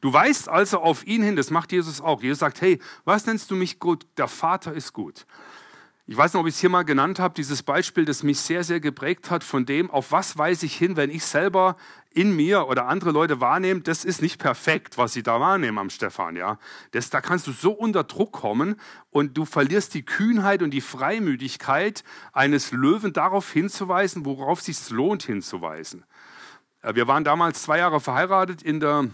[0.00, 2.22] Du weißt also auf ihn hin, das macht Jesus auch.
[2.22, 4.06] Jesus sagt, hey, was nennst du mich gut?
[4.16, 5.26] Der Vater ist gut.
[6.10, 8.64] Ich weiß nicht, ob ich es hier mal genannt habe, dieses Beispiel, das mich sehr,
[8.64, 11.76] sehr geprägt hat von dem, auf was weise ich hin, wenn ich selber
[12.10, 15.88] in mir oder andere Leute wahrnehmen, das ist nicht perfekt, was sie da wahrnehmen am
[15.88, 16.34] Stefan.
[16.34, 16.58] Ja?
[16.90, 18.74] Das, da kannst du so unter Druck kommen
[19.10, 24.90] und du verlierst die Kühnheit und die Freimütigkeit eines Löwen darauf hinzuweisen, worauf es sich
[24.90, 26.04] lohnt hinzuweisen.
[26.82, 29.10] Äh, wir waren damals zwei Jahre verheiratet in der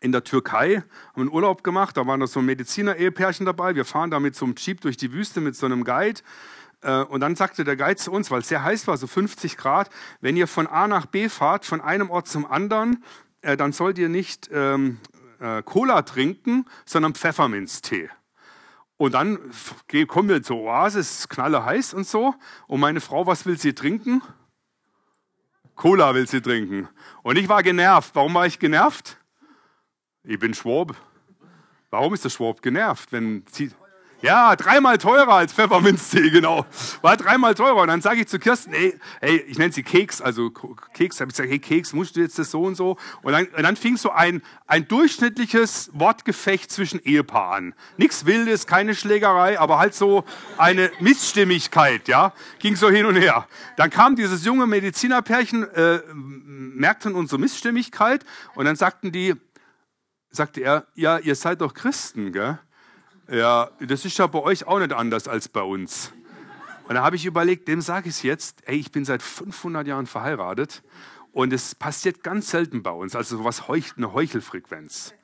[0.00, 3.74] in der Türkei, haben einen Urlaub gemacht, da waren noch so Mediziner-Ehepärchen dabei.
[3.74, 6.20] Wir fahren da mit so einem Jeep durch die Wüste mit so einem Guide.
[6.82, 9.56] Äh, und dann sagte der Guide zu uns, weil es sehr heiß war, so 50
[9.56, 13.02] Grad, wenn ihr von A nach B fahrt, von einem Ort zum anderen,
[13.40, 14.98] äh, dann sollt ihr nicht ähm,
[15.40, 18.10] äh, Cola trinken, sondern Pfefferminztee.
[18.96, 19.38] Und dann
[20.06, 22.34] kommen wir zur Oasis, knalle heiß und so.
[22.68, 24.22] Und meine Frau, was will sie trinken?
[25.74, 26.88] Cola will sie trinken.
[27.22, 28.14] Und ich war genervt.
[28.14, 29.18] Warum war ich genervt?
[30.26, 30.96] Ich bin Schwab.
[31.90, 33.70] Warum ist der Schwab genervt, wenn sie
[34.22, 36.64] ja, dreimal teurer als Pfefferminztee, genau.
[37.02, 37.82] War dreimal teurer.
[37.82, 41.30] Und dann sage ich zu Kirsten, ey, hey, ich nenne sie Keks, also Keks, habe
[41.30, 42.96] ich gesagt, hey Keks, musst du jetzt das so und so?
[43.20, 47.74] Und dann, und dann fing so ein, ein durchschnittliches Wortgefecht zwischen Ehepaar an.
[47.98, 50.24] Nichts Wildes, keine Schlägerei, aber halt so
[50.56, 53.46] eine Missstimmigkeit, ja, ging so hin und her.
[53.76, 59.34] Dann kam dieses junge Medizinerpärchen, äh, merkten unsere Missstimmigkeit und dann sagten die,
[60.34, 62.58] sagte er, ja, ihr seid doch Christen, gell?
[63.30, 66.12] Ja, das ist ja bei euch auch nicht anders als bei uns.
[66.86, 69.86] Und da habe ich überlegt, dem sage ich es jetzt, ey, ich bin seit 500
[69.86, 70.82] Jahren verheiratet
[71.32, 75.14] und es passiert ganz selten bei uns, also sowas heucht, eine Heuchelfrequenz.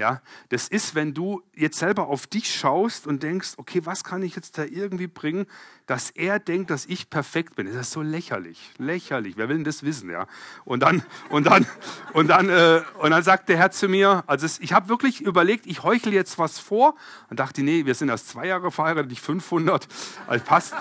[0.00, 4.22] Ja, das ist, wenn du jetzt selber auf dich schaust und denkst, okay, was kann
[4.22, 5.44] ich jetzt da irgendwie bringen,
[5.84, 7.66] dass er denkt, dass ich perfekt bin.
[7.66, 9.36] Das ist so lächerlich, lächerlich.
[9.36, 10.26] Wer will denn das wissen, ja?
[10.64, 11.66] Und dann und dann
[12.14, 15.20] und dann äh, und dann sagt der Herr zu mir, also es, ich habe wirklich
[15.20, 16.94] überlegt, ich heuchle jetzt was vor
[17.28, 19.86] und dachte, nee, wir sind erst zwei Jahre verheiratet, nicht 500.
[20.26, 20.72] Also passt.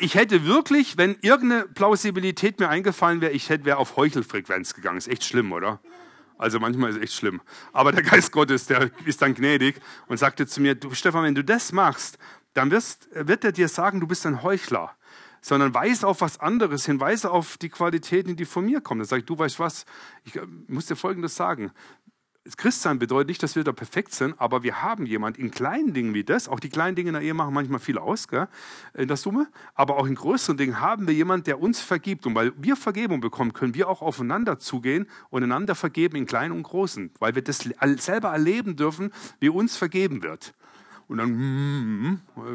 [0.00, 4.96] Ich hätte wirklich, wenn irgendeine Plausibilität mir eingefallen wäre, ich hätte wäre auf Heuchelfrequenz gegangen.
[4.96, 5.78] Ist echt schlimm, oder?
[6.40, 7.42] Also manchmal ist es echt schlimm.
[7.72, 11.34] Aber der Geist Gottes, der ist dann gnädig und sagte zu mir, du Stefan, wenn
[11.34, 12.18] du das machst,
[12.54, 14.96] dann wirst, wird er dir sagen, du bist ein Heuchler.
[15.42, 19.00] Sondern weise auf was anderes hin, weise auf die Qualitäten, die von mir kommen.
[19.00, 19.84] Dann sage ich, du weißt was,
[20.24, 21.72] ich muss dir Folgendes sagen.
[22.56, 26.14] Christsein bedeutet nicht, dass wir da perfekt sind, aber wir haben jemand in kleinen Dingen
[26.14, 28.48] wie das, auch die kleinen Dinge in der Ehe machen manchmal viel aus, gell,
[28.94, 32.26] in der Summe, aber auch in größeren Dingen haben wir jemand, der uns vergibt.
[32.26, 36.52] Und weil wir Vergebung bekommen, können wir auch aufeinander zugehen und einander vergeben in kleinen
[36.52, 40.54] und großen, weil wir das selber erleben dürfen, wie uns vergeben wird.
[41.08, 42.52] Und dann, mm, mm,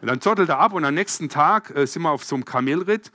[0.00, 2.44] und dann zottelt er ab und am nächsten Tag äh, sind wir auf so einem
[2.44, 3.10] Kamelritt.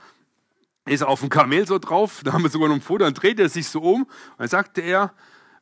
[0.84, 3.38] Ist auf dem Kamel so drauf, da haben wir sogar noch ein Foto, dann dreht
[3.38, 4.02] er sich so um.
[4.02, 5.14] Und dann sagte er,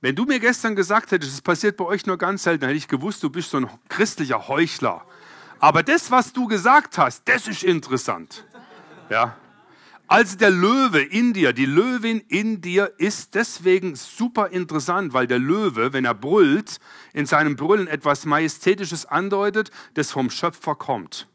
[0.06, 2.86] wenn du mir gestern gesagt hättest, es passiert bei euch nur ganz selten, hätte ich
[2.86, 5.04] gewusst, du bist so ein christlicher Heuchler.
[5.58, 8.46] Aber das, was du gesagt hast, das ist interessant.
[9.10, 9.36] Ja.
[10.06, 15.40] Also der Löwe in dir, die Löwin in dir ist deswegen super interessant, weil der
[15.40, 16.78] Löwe, wenn er brüllt,
[17.12, 21.26] in seinem Brüllen etwas Majestätisches andeutet, das vom Schöpfer kommt.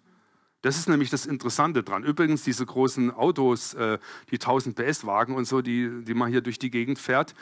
[0.61, 2.03] Das ist nämlich das Interessante dran.
[2.03, 3.97] Übrigens, diese großen Autos, äh,
[4.29, 7.33] die 1000 PS-Wagen und so, die, die man hier durch die Gegend fährt,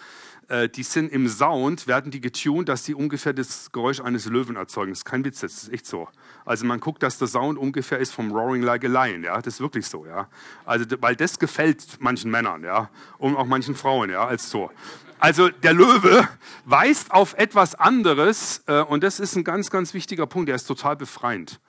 [0.49, 4.55] äh, die sind im Sound, werden die getuned, dass sie ungefähr das Geräusch eines Löwen
[4.55, 4.91] erzeugen.
[4.91, 6.09] Das ist kein Witz, das ist echt so.
[6.43, 9.55] Also man guckt, dass der Sound ungefähr ist vom Roaring Like a Lion, ja, das
[9.55, 10.27] ist wirklich so, ja.
[10.65, 14.71] Also, weil das gefällt manchen Männern, ja, und auch manchen Frauen, ja, als so.
[15.19, 16.27] Also der Löwe
[16.65, 20.65] weist auf etwas anderes äh, und das ist ein ganz, ganz wichtiger Punkt, der ist
[20.65, 21.59] total befreiend.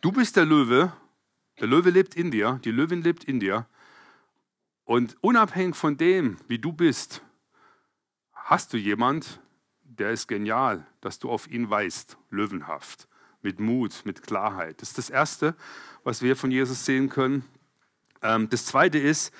[0.00, 0.92] Du bist der Löwe,
[1.60, 3.66] der Löwe lebt in dir, die Löwin lebt in dir.
[4.84, 7.22] Und unabhängig von dem, wie du bist,
[8.50, 9.38] hast du jemand,
[9.84, 13.06] der ist genial, dass du auf ihn weißt, löwenhaft,
[13.42, 14.82] mit Mut, mit Klarheit.
[14.82, 15.54] Das ist das Erste,
[16.02, 17.44] was wir von Jesus sehen können.
[18.22, 19.32] Ähm, das Zweite ist,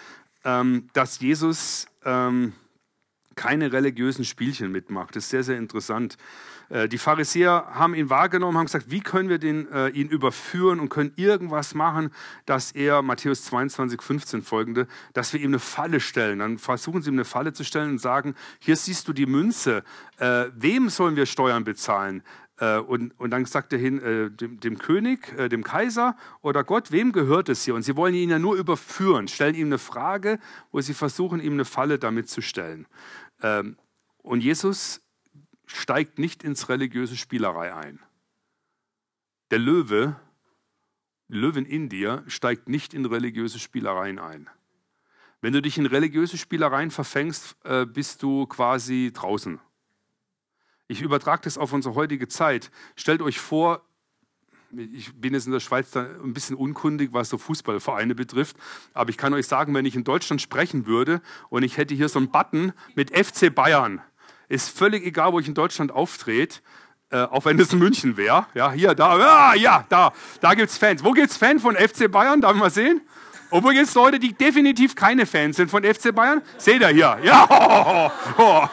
[0.44, 2.52] ähm, dass Jesus ähm,
[3.36, 5.16] keine religiösen Spielchen mitmacht.
[5.16, 6.16] Das ist sehr, sehr interessant.
[6.68, 10.80] Äh, die Pharisäer haben ihn wahrgenommen, haben gesagt, wie können wir den, äh, ihn überführen
[10.80, 12.10] und können irgendwas machen,
[12.46, 16.38] dass er, Matthäus 22, 15 folgende, dass wir ihm eine Falle stellen.
[16.38, 19.84] Dann versuchen sie ihm eine Falle zu stellen und sagen, hier siehst du die Münze,
[20.18, 22.22] äh, wem sollen wir Steuern bezahlen?
[22.60, 26.62] Äh, und, und, dann sagt er hin, äh, dem, dem, König, äh, dem Kaiser oder
[26.62, 27.74] Gott, wem gehört es hier?
[27.74, 30.38] Und sie wollen ihn ja nur überführen, stellen ihm eine Frage,
[30.70, 32.86] wo sie versuchen, ihm eine Falle damit zu stellen.
[33.42, 33.76] Ähm,
[34.18, 35.00] und Jesus
[35.64, 38.00] steigt nicht ins religiöse Spielerei ein.
[39.50, 40.16] Der Löwe,
[41.28, 44.50] die Löwin in dir, steigt nicht in religiöse Spielereien ein.
[45.40, 49.60] Wenn du dich in religiöse Spielereien verfängst, äh, bist du quasi draußen.
[50.90, 52.72] Ich übertrage das auf unsere heutige Zeit.
[52.96, 53.82] Stellt euch vor,
[54.72, 58.56] ich bin jetzt in der Schweiz da ein bisschen unkundig, was so Fußballvereine betrifft,
[58.92, 62.08] aber ich kann euch sagen, wenn ich in Deutschland sprechen würde und ich hätte hier
[62.08, 64.02] so einen Button mit FC Bayern,
[64.48, 66.58] ist völlig egal, wo ich in Deutschland auftrete,
[67.10, 68.46] äh, auch wenn es München wäre.
[68.54, 71.04] Ja, hier, da, ja, ja, da, da gibt es Fans.
[71.04, 72.40] Wo gibt es Fans von FC Bayern?
[72.40, 73.00] Darf ich mal sehen?
[73.72, 76.42] Jetzt Leute, die definitiv keine Fans sind von FC Bayern.
[76.58, 77.18] Seht ihr hier?
[77.22, 78.66] Ja, oh,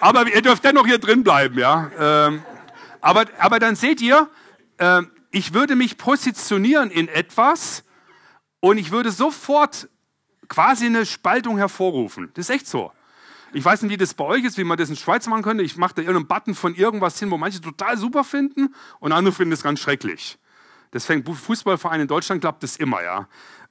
[0.00, 1.90] aber ihr dürft dennoch hier drin bleiben, ja.
[1.98, 2.42] Ähm,
[3.00, 4.28] aber, aber dann seht ihr,
[4.78, 7.84] äh, ich würde mich positionieren in etwas
[8.60, 9.88] und ich würde sofort
[10.48, 12.30] quasi eine Spaltung hervorrufen.
[12.34, 12.92] Das ist echt so.
[13.52, 15.62] Ich weiß nicht, wie das bei euch ist, wie man das in Schweiz machen könnte.
[15.62, 19.34] Ich mache da irgendeinen Button von irgendwas hin, wo manche total super finden und andere
[19.34, 20.38] finden es ganz schrecklich.
[20.90, 23.28] Das fängt Fußballverein in Deutschland klappt das immer, ja.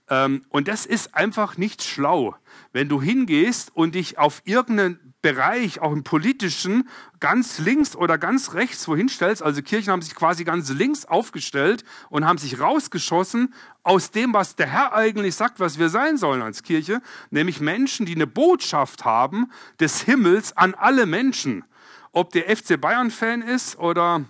[0.10, 2.36] Ähm, und das ist einfach nicht schlau,
[2.72, 6.90] wenn du hingehst und dich auf irgendeinen Bereich, auch im politischen,
[7.22, 9.42] ganz links oder ganz rechts wohin stellst.
[9.42, 14.58] Also Kirchen haben sich quasi ganz links aufgestellt und haben sich rausgeschossen aus dem, was
[14.58, 19.06] der Herr eigentlich sagt, was wir sein sollen als Kirche, nämlich Menschen, die eine Botschaft
[19.06, 21.64] haben des Himmels an alle Menschen.
[22.12, 24.26] Ob der FC Bayern-Fan ist oder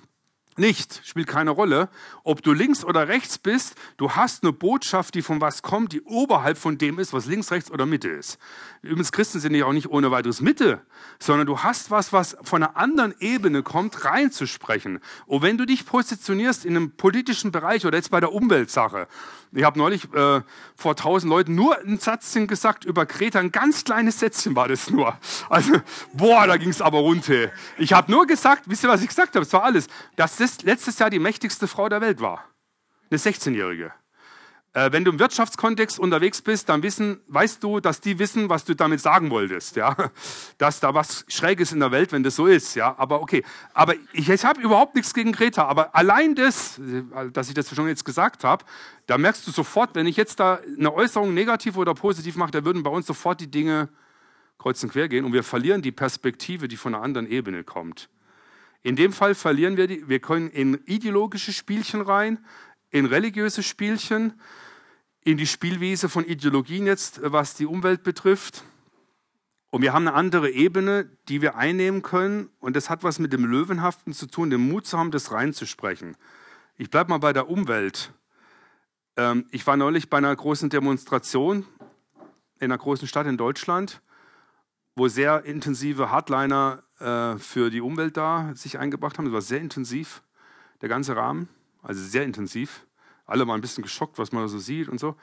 [0.58, 1.90] nicht, spielt keine Rolle.
[2.24, 6.02] Ob du links oder rechts bist, du hast eine Botschaft, die von was kommt, die
[6.02, 8.38] oberhalb von dem ist, was links, rechts oder Mitte ist.
[8.82, 10.82] Übrigens, Christen sind ja auch nicht ohne weiteres Mitte,
[11.20, 15.00] sondern du hast was, was von einer anderen Ebene kommt, reinzusprechen.
[15.26, 19.08] Und wenn du dich positionierst in einem politischen Bereich oder jetzt bei der Umweltsache,
[19.56, 20.42] ich habe neulich äh,
[20.76, 24.90] vor tausend Leuten nur ein Satzchen gesagt über Kreta, ein ganz kleines Sätzchen war das
[24.90, 25.18] nur.
[25.50, 25.82] Also,
[26.14, 27.52] boah, da ging es aber runter.
[27.78, 29.46] Ich habe nur gesagt, wisst ihr, was ich gesagt habe?
[29.46, 32.44] Das war alles, dass das letztes Jahr die mächtigste Frau der Welt war.
[33.10, 33.94] Eine 16-Jährige.
[34.76, 38.66] Äh, wenn du im Wirtschaftskontext unterwegs bist, dann wissen, weißt du, dass die wissen, was
[38.66, 39.76] du damit sagen wolltest.
[39.76, 39.96] Ja?
[40.58, 42.76] Dass da was Schräges in der Welt, wenn das so ist.
[42.76, 42.96] Ja?
[42.98, 43.44] Aber okay.
[43.76, 45.66] Aber ich, ich habe überhaupt nichts gegen Greta.
[45.66, 46.82] Aber allein das,
[47.34, 48.66] dass ich das schon jetzt gesagt habe,
[49.06, 52.66] da merkst du sofort, wenn ich jetzt da eine Äußerung negativ oder positiv mache, da
[52.66, 53.90] würden bei uns sofort die Dinge
[54.58, 58.10] kreuz und quer gehen und wir verlieren die Perspektive, die von einer anderen Ebene kommt.
[58.82, 62.40] In dem Fall verlieren wir die, wir können in ideologische Spielchen rein,
[62.90, 64.34] in religiöse Spielchen,
[65.24, 68.64] in die Spielwiese von Ideologien jetzt, was die Umwelt betrifft.
[69.70, 72.50] Und wir haben eine andere Ebene, die wir einnehmen können.
[72.60, 76.16] Und das hat was mit dem Löwenhaften zu tun, den Mut zu haben, das reinzusprechen.
[76.78, 78.14] Ich bleibe mal bei der Umwelt.
[79.18, 81.66] Ähm, ich war neulich bei einer großen Demonstration
[82.60, 84.02] in einer großen Stadt in Deutschland,
[84.96, 89.26] wo sehr intensive Hardliner äh, für die Umwelt da sich eingebracht haben.
[89.26, 90.24] Das war sehr intensiv,
[90.82, 91.50] der ganze Rahmen,
[91.82, 92.86] also sehr intensiv.
[93.26, 95.16] Alle waren ein bisschen geschockt, was man da so sieht und so.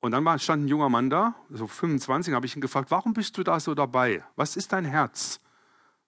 [0.00, 3.12] Und dann war, stand ein junger Mann da, so 25, habe ich ihn gefragt, warum
[3.12, 4.24] bist du da so dabei?
[4.36, 5.40] Was ist dein Herz?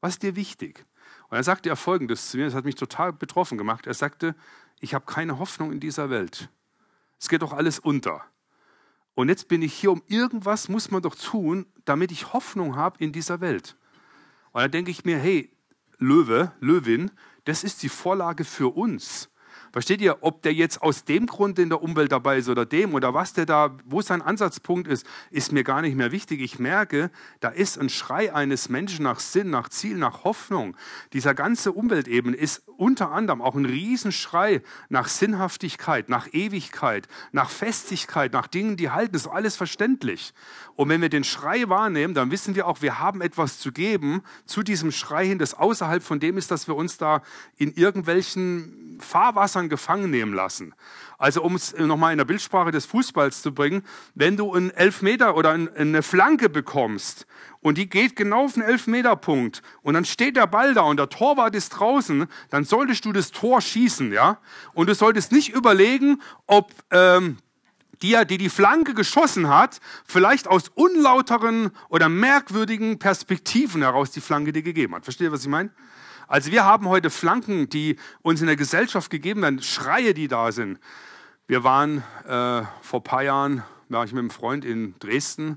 [0.01, 0.85] Was ist dir wichtig?
[1.29, 3.87] Und dann sagte er Folgendes zu mir, das hat mich total betroffen gemacht.
[3.87, 4.35] Er sagte,
[4.81, 6.49] ich habe keine Hoffnung in dieser Welt.
[7.19, 8.25] Es geht doch alles unter.
[9.15, 13.03] Und jetzt bin ich hier, um irgendwas muss man doch tun, damit ich Hoffnung habe
[13.03, 13.77] in dieser Welt.
[14.53, 15.51] Und da denke ich mir, hey,
[15.99, 17.11] Löwe, Löwin,
[17.45, 19.29] das ist die Vorlage für uns.
[19.79, 22.95] Versteht ihr, ob der jetzt aus dem Grund in der Umwelt dabei ist oder dem
[22.95, 26.41] oder was der da, wo sein Ansatzpunkt ist, ist mir gar nicht mehr wichtig.
[26.41, 30.77] Ich merke, da ist ein Schrei eines Menschen nach Sinn, nach Ziel, nach Hoffnung.
[31.13, 38.33] Dieser ganze Umweltebene ist unter anderem auch ein Riesenschrei nach Sinnhaftigkeit, nach Ewigkeit, nach Festigkeit,
[38.33, 39.13] nach Dingen, die halten.
[39.13, 40.35] Das ist alles verständlich.
[40.75, 44.23] Und wenn wir den Schrei wahrnehmen, dann wissen wir auch, wir haben etwas zu geben
[44.45, 47.23] zu diesem Schrei hin, das außerhalb von dem ist, dass wir uns da
[47.57, 50.75] in irgendwelchen Fahrwassern gefangen nehmen lassen.
[51.19, 53.83] Also um es nochmal in der Bildsprache des Fußballs zu bringen,
[54.15, 57.27] wenn du einen Elfmeter oder eine Flanke bekommst
[57.61, 61.09] und die geht genau auf den Elfmeterpunkt und dann steht der Ball da und der
[61.09, 64.39] Torwart ist draußen, dann solltest du das Tor schießen, ja?
[64.75, 67.39] Und du solltest nicht überlegen, ob ähm,
[68.03, 74.53] die, die die Flanke geschossen hat, vielleicht aus unlauteren oder merkwürdigen Perspektiven heraus die Flanke
[74.53, 75.05] dir gegeben hat.
[75.05, 75.71] Versteht ihr, was ich meine?
[76.29, 80.53] Also wir haben heute Flanken, die uns in der Gesellschaft gegeben werden, Schreie, die da
[80.53, 80.79] sind.
[81.47, 85.57] Wir waren äh, vor ein paar Jahren, war ich mit einem Freund in Dresden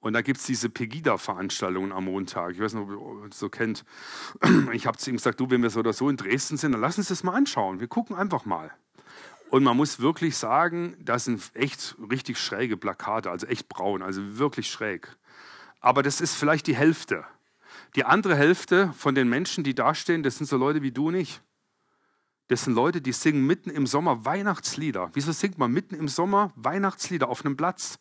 [0.00, 2.52] und da gibt es diese Pegida-Veranstaltungen am Montag.
[2.52, 3.84] Ich weiß nicht, ob ihr das so kennt.
[4.72, 6.80] Ich habe zu ihm gesagt, du, wenn wir so oder so in Dresden sind, dann
[6.80, 7.78] lass uns das mal anschauen.
[7.78, 8.70] Wir gucken einfach mal.
[9.50, 14.38] Und man muss wirklich sagen, das sind echt richtig schräge Plakate, also echt braun, also
[14.38, 15.14] wirklich schräg.
[15.80, 17.26] Aber das ist vielleicht die Hälfte.
[17.94, 21.14] Die andere Hälfte von den Menschen, die dastehen, das sind so Leute wie du und
[21.14, 21.40] ich.
[22.48, 25.10] Das sind Leute, die singen mitten im Sommer Weihnachtslieder.
[25.12, 27.98] Wieso singt man mitten im Sommer Weihnachtslieder auf einem Platz?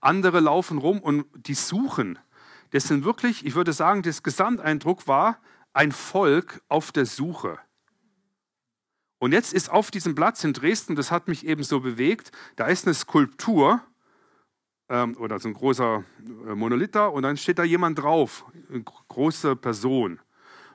[0.00, 2.18] Andere laufen rum und die suchen.
[2.70, 5.40] Das sind wirklich, ich würde sagen, das Gesamteindruck war
[5.72, 7.58] ein Volk auf der Suche.
[9.18, 12.66] Und jetzt ist auf diesem Platz in Dresden, das hat mich eben so bewegt, da
[12.66, 13.82] ist eine Skulptur
[14.88, 16.04] ähm, oder so ein großer
[16.46, 20.20] äh, Monolith da und dann steht da jemand drauf, eine große Person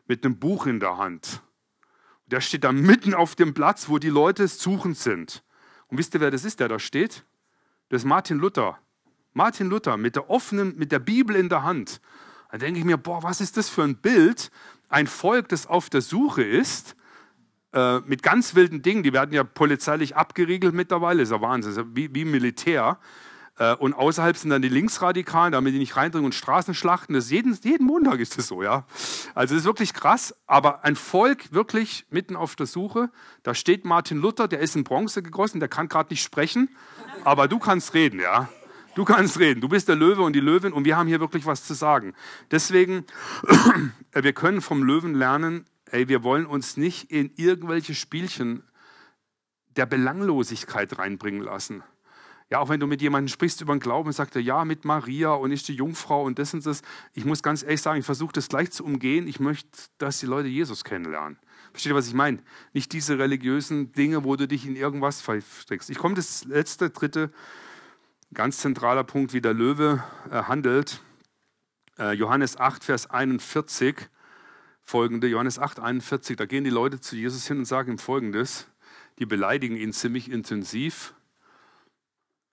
[0.08, 1.42] mit einem Buch in der Hand.
[2.28, 5.44] Der steht da mitten auf dem Platz, wo die Leute suchend sind.
[5.88, 7.26] Und wisst ihr, wer das ist, der da steht?
[7.90, 8.80] Das ist Martin Luther.
[9.34, 12.02] Martin Luther mit der offenen, mit der Bibel in der Hand.
[12.52, 14.52] Da denke ich mir, boah, was ist das für ein Bild?
[14.90, 16.96] Ein Volk, das auf der Suche ist,
[17.74, 19.04] äh, mit ganz wilden Dingen.
[19.04, 23.00] Die werden ja polizeilich abgeriegelt mittlerweile, ist ja Wahnsinn, wie, wie Militär.
[23.62, 27.14] Äh, und außerhalb sind dann die Linksradikalen, damit die nicht reindringen und Straßen schlachten.
[27.14, 28.86] Das jeden, jeden Montag ist das so, ja.
[29.36, 30.36] Also das ist wirklich krass.
[30.48, 33.12] Aber ein Volk wirklich mitten auf der Suche.
[33.44, 36.70] Da steht Martin Luther, der ist in Bronze gegossen, der kann gerade nicht sprechen,
[37.24, 38.50] aber du kannst reden, ja.
[38.96, 39.62] Du kannst reden.
[39.62, 42.16] Du bist der Löwe und die Löwin und wir haben hier wirklich was zu sagen.
[42.50, 43.06] Deswegen,
[44.12, 48.64] wir können vom Löwen lernen, ey, wir wollen uns nicht in irgendwelche Spielchen
[49.76, 51.84] der Belanglosigkeit reinbringen lassen.
[52.52, 55.32] Ja, auch wenn du mit jemandem sprichst über den Glauben, sagt er, ja, mit Maria
[55.32, 56.82] und ist die Jungfrau und das und das.
[57.14, 59.26] Ich muss ganz ehrlich sagen, ich versuche das gleich zu umgehen.
[59.26, 61.40] Ich möchte, dass die Leute Jesus kennenlernen.
[61.72, 62.40] Versteht ihr, was ich meine?
[62.74, 65.90] Nicht diese religiösen Dinge, wo du dich in irgendwas versteckst.
[65.90, 67.32] Ich komme das letzte, dritte,
[68.34, 71.02] ganz zentraler Punkt, wie der Löwe äh, handelt.
[71.98, 73.96] Äh, Johannes 8, Vers 41,
[74.84, 75.28] folgende.
[75.28, 78.68] Johannes 8, 41, da gehen die Leute zu Jesus hin und sagen ihm folgendes.
[79.20, 81.14] Die beleidigen ihn ziemlich intensiv.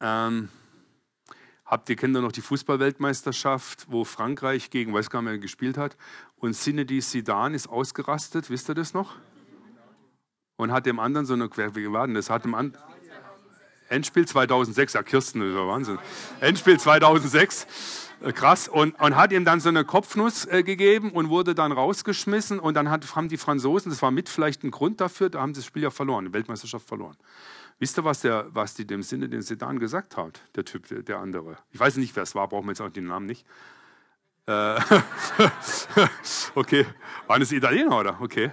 [0.01, 0.49] Ähm,
[1.65, 5.97] habt ihr Kinder noch die Fußballweltmeisterschaft, wo Frankreich gegen, weiß gar nicht mehr, gespielt hat
[6.37, 9.17] und Zinedine Zidane ist ausgerastet, wisst ihr das noch?
[10.57, 12.31] Und hat dem anderen so eine, wie war das?
[12.31, 12.83] Hat dem anderen,
[13.89, 15.99] Endspiel 2006, ja Kirsten, das ja Wahnsinn.
[16.41, 17.67] Endspiel 2006,
[18.23, 18.69] äh, krass.
[18.69, 22.61] Und, und hat ihm dann so eine Kopfnuss äh, gegeben und wurde dann rausgeschmissen.
[22.61, 25.55] Und dann hat, haben die Franzosen, das war mit vielleicht ein Grund dafür, da haben
[25.55, 27.17] sie das Spiel ja verloren, die Weltmeisterschaft verloren.
[27.79, 31.03] Wisst ihr, was, der, was die dem Sinne den Sedan gesagt hat, der Typ, der,
[31.03, 31.57] der andere?
[31.71, 33.47] Ich weiß nicht, wer es war, brauchen wir jetzt auch den Namen nicht.
[34.47, 34.81] Äh,
[36.55, 36.87] okay,
[37.27, 38.21] waren es Italiener oder?
[38.21, 38.51] Okay.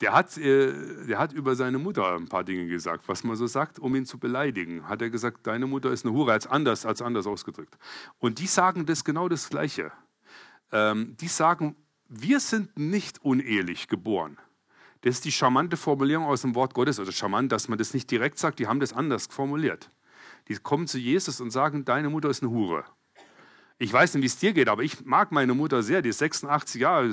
[0.00, 3.46] Der hat, äh, der hat über seine Mutter ein paar Dinge gesagt, was man so
[3.46, 4.88] sagt, um ihn zu beleidigen.
[4.88, 7.78] Hat er gesagt, deine Mutter ist eine Hure, als anders, als anders ausgedrückt.
[8.18, 9.92] Und die sagen das genau das Gleiche.
[10.72, 11.76] Ähm, die sagen,
[12.08, 14.36] wir sind nicht unehelich geboren.
[15.04, 18.10] Das ist die charmante Formulierung aus dem Wort Gottes, oder charmant, dass man das nicht
[18.10, 19.90] direkt sagt, die haben das anders formuliert.
[20.48, 22.84] Die kommen zu Jesus und sagen, deine Mutter ist eine Hure.
[23.76, 26.20] Ich weiß nicht, wie es dir geht, aber ich mag meine Mutter sehr, die ist
[26.20, 27.12] 86 Jahre.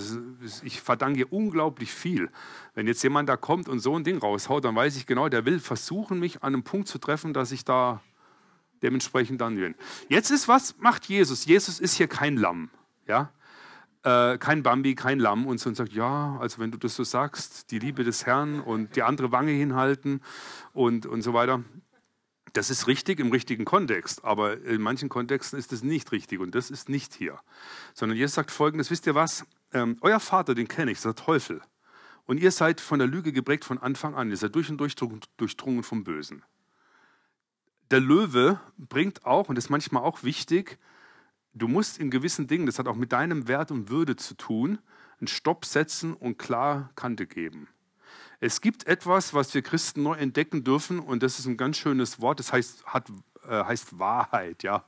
[0.63, 2.29] Ich verdanke ihr unglaublich viel.
[2.75, 5.43] Wenn jetzt jemand da kommt und so ein Ding raushaut, dann weiß ich genau, der
[5.43, 8.01] will versuchen, mich an einem Punkt zu treffen, dass ich da
[8.81, 9.75] dementsprechend dann gehen.
[10.07, 11.43] Jetzt ist was macht Jesus?
[11.43, 12.69] Jesus ist hier kein Lamm,
[13.05, 13.33] ja,
[14.03, 17.03] äh, kein Bambi, kein Lamm und so und sagt, ja, also wenn du das so
[17.03, 20.21] sagst, die Liebe des Herrn und die andere Wange hinhalten
[20.73, 21.63] und, und so weiter.
[22.53, 26.53] Das ist richtig im richtigen Kontext, aber in manchen Kontexten ist es nicht richtig und
[26.53, 27.39] das ist nicht hier.
[27.93, 29.45] Sondern Jesus sagt folgendes, wisst ihr was?
[29.71, 31.61] Ähm, euer Vater, den kenne ich, der Teufel.
[32.25, 34.29] Und ihr seid von der Lüge geprägt von Anfang an.
[34.29, 34.95] Ihr seid durch und durch
[35.37, 36.43] durchdrungen vom Bösen.
[37.89, 40.77] Der Löwe bringt auch, und das ist manchmal auch wichtig,
[41.53, 44.79] du musst in gewissen Dingen, das hat auch mit deinem Wert und Würde zu tun,
[45.19, 47.67] einen Stopp setzen und klar Kante geben.
[48.39, 52.19] Es gibt etwas, was wir Christen neu entdecken dürfen, und das ist ein ganz schönes
[52.21, 53.09] Wort, das heißt, hat,
[53.47, 54.83] äh, heißt Wahrheit, ja.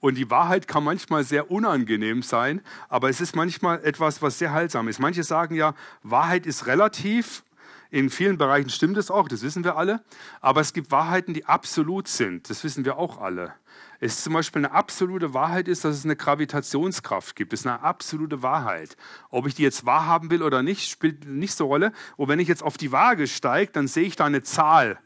[0.00, 4.52] Und die Wahrheit kann manchmal sehr unangenehm sein, aber es ist manchmal etwas, was sehr
[4.52, 5.00] heilsam ist.
[5.00, 7.44] Manche sagen ja, Wahrheit ist relativ.
[7.90, 10.02] In vielen Bereichen stimmt es auch, das wissen wir alle.
[10.40, 12.50] Aber es gibt Wahrheiten, die absolut sind.
[12.50, 13.54] Das wissen wir auch alle.
[14.00, 17.52] Es ist zum Beispiel eine absolute Wahrheit ist, dass es eine Gravitationskraft gibt.
[17.52, 18.96] Das ist eine absolute Wahrheit.
[19.30, 21.92] Ob ich die jetzt wahrhaben will oder nicht, spielt nicht so Rolle.
[22.16, 25.00] Und wenn ich jetzt auf die Waage steige, dann sehe ich da eine Zahl.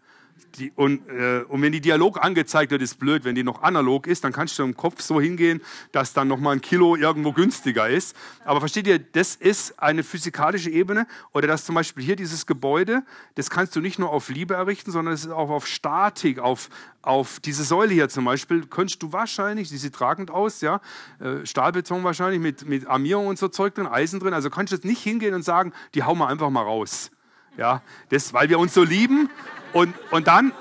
[0.58, 3.24] Die, und, äh, und, wenn die Dialog angezeigt wird, ist blöd.
[3.24, 5.62] Wenn die noch analog ist, dann kannst du im Kopf so hingehen,
[5.92, 8.16] dass dann noch mal ein Kilo irgendwo günstiger ist.
[8.44, 11.06] Aber versteht ihr, das ist eine physikalische Ebene.
[11.32, 13.02] Oder dass zum Beispiel hier dieses Gebäude,
[13.34, 16.68] das kannst du nicht nur auf Liebe errichten, sondern es ist auch auf Statik, auf,
[17.02, 20.80] auf diese Säule hier zum Beispiel, könntest du wahrscheinlich, die sieht tragend aus, ja,
[21.18, 24.34] äh, Stahlbeton wahrscheinlich mit, mit Armierung und so Zeug drin, Eisen drin.
[24.34, 27.10] Also kannst du jetzt nicht hingehen und sagen, die hauen wir einfach mal raus.
[27.56, 29.30] Ja, das, weil wir uns so lieben.
[29.72, 30.52] Und, und dann,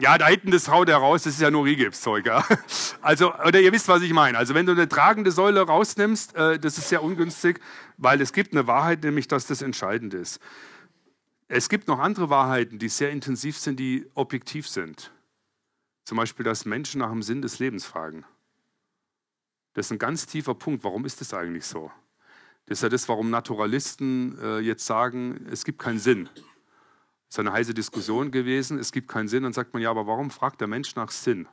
[0.00, 2.26] ja, da hinten das haut er raus, das ist ja nur Rigipszeug.
[2.26, 2.44] Ja.
[3.02, 4.36] Also, oder ihr wisst, was ich meine.
[4.36, 7.60] Also, wenn du eine tragende Säule rausnimmst, äh, das ist sehr ungünstig,
[7.96, 10.40] weil es gibt eine Wahrheit, nämlich, dass das entscheidend ist.
[11.48, 15.10] Es gibt noch andere Wahrheiten, die sehr intensiv sind, die objektiv sind.
[16.04, 18.24] Zum Beispiel, dass Menschen nach dem Sinn des Lebens fragen.
[19.74, 20.84] Das ist ein ganz tiefer Punkt.
[20.84, 21.90] Warum ist das eigentlich so?
[22.70, 26.28] Das ist ja das, warum Naturalisten äh, jetzt sagen, es gibt keinen Sinn.
[26.36, 26.44] Das
[27.30, 29.42] ist eine heiße Diskussion gewesen, es gibt keinen Sinn.
[29.42, 31.48] Dann sagt man, ja, aber warum fragt der Mensch nach Sinn?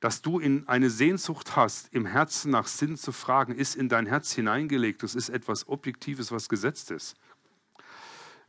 [0.00, 4.06] Dass du in eine Sehnsucht hast, im Herzen nach Sinn zu fragen, ist in dein
[4.06, 5.04] Herz hineingelegt.
[5.04, 7.14] Das ist etwas Objektives, was gesetzt ist.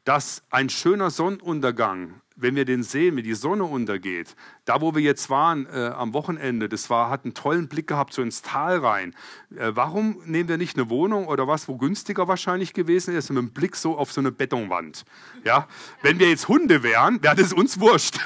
[0.03, 4.35] Dass ein schöner Sonnenuntergang wenn wir den sehen, wie die Sonne untergeht,
[4.65, 8.13] da wo wir jetzt waren äh, am Wochenende, das war, hat einen tollen Blick gehabt
[8.13, 9.15] so ins Tal rein.
[9.55, 13.37] Äh, warum nehmen wir nicht eine Wohnung oder was, wo günstiger wahrscheinlich gewesen ist, mit
[13.37, 15.03] einem Blick so auf so eine Betonwand?
[15.43, 15.67] Ja?
[16.01, 18.19] Wenn wir jetzt Hunde wären, wäre das uns wurscht.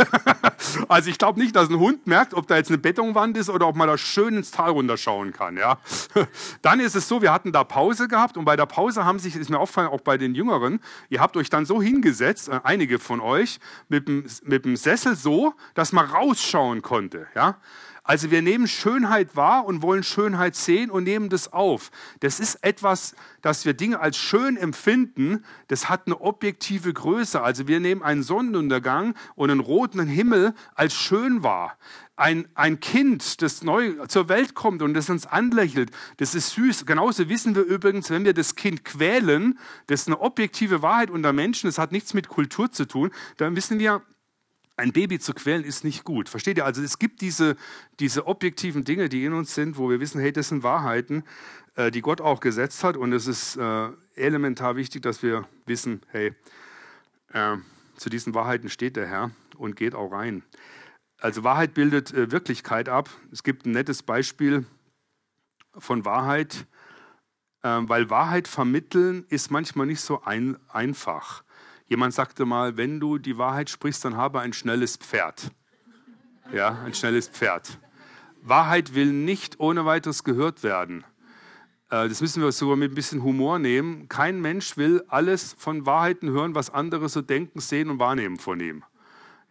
[0.88, 3.68] also ich glaube nicht, dass ein Hund merkt, ob da jetzt eine Betonwand ist oder
[3.68, 5.57] ob man da schön ins Tal runterschauen kann.
[5.57, 5.78] Ja?
[6.61, 9.36] Dann ist es so, wir hatten da Pause gehabt und bei der Pause haben sich,
[9.36, 12.99] ist mir aufgefallen, auch bei den Jüngeren, ihr habt euch dann so hingesetzt, äh, einige
[12.99, 13.59] von euch,
[13.89, 17.28] mit mit dem Sessel so, dass man rausschauen konnte.
[17.36, 17.58] Ja?
[18.08, 21.89] Also wir nehmen Schönheit wahr und wollen Schönheit sehen und nehmen das auf.
[22.20, 27.41] Das ist etwas, dass wir Dinge als schön empfinden, das hat eine objektive Größe.
[27.41, 31.80] Also wir nehmen einen Sonnenuntergang und einen roten Himmel als schön wahr.
[32.16, 36.86] Ein, ein Kind, das neu zur Welt kommt und das uns anlächelt, das ist süß.
[36.86, 41.34] Genauso wissen wir übrigens, wenn wir das Kind quälen, das ist eine objektive Wahrheit unter
[41.34, 44.03] Menschen, das hat nichts mit Kultur zu tun, dann wissen wir,
[44.78, 46.30] ein Baby zu quälen ist nicht gut.
[46.30, 46.65] Versteht ihr?
[46.65, 47.55] Also es gibt diese,
[47.99, 51.23] diese objektiven Dinge, die in uns sind, wo wir wissen, hey, das sind Wahrheiten,
[51.76, 52.97] äh, die Gott auch gesetzt hat.
[52.97, 56.34] Und es ist äh, elementar wichtig, dass wir wissen, hey,
[57.32, 57.57] äh,
[57.95, 60.43] zu diesen Wahrheiten steht der Herr und geht auch rein.
[61.19, 63.09] Also Wahrheit bildet äh, Wirklichkeit ab.
[63.32, 64.65] Es gibt ein nettes Beispiel
[65.78, 66.67] von Wahrheit,
[67.63, 71.45] ähm, weil Wahrheit vermitteln ist manchmal nicht so ein, einfach.
[71.88, 75.52] Jemand sagte mal, wenn du die Wahrheit sprichst, dann habe ein schnelles Pferd.
[76.52, 77.80] Ja, ein schnelles Pferd.
[78.42, 81.04] Wahrheit will nicht ohne weiteres gehört werden.
[81.90, 84.08] Äh, das müssen wir sogar mit ein bisschen Humor nehmen.
[84.10, 88.60] Kein Mensch will alles von Wahrheiten hören, was andere so denken, sehen und wahrnehmen von
[88.60, 88.84] ihm.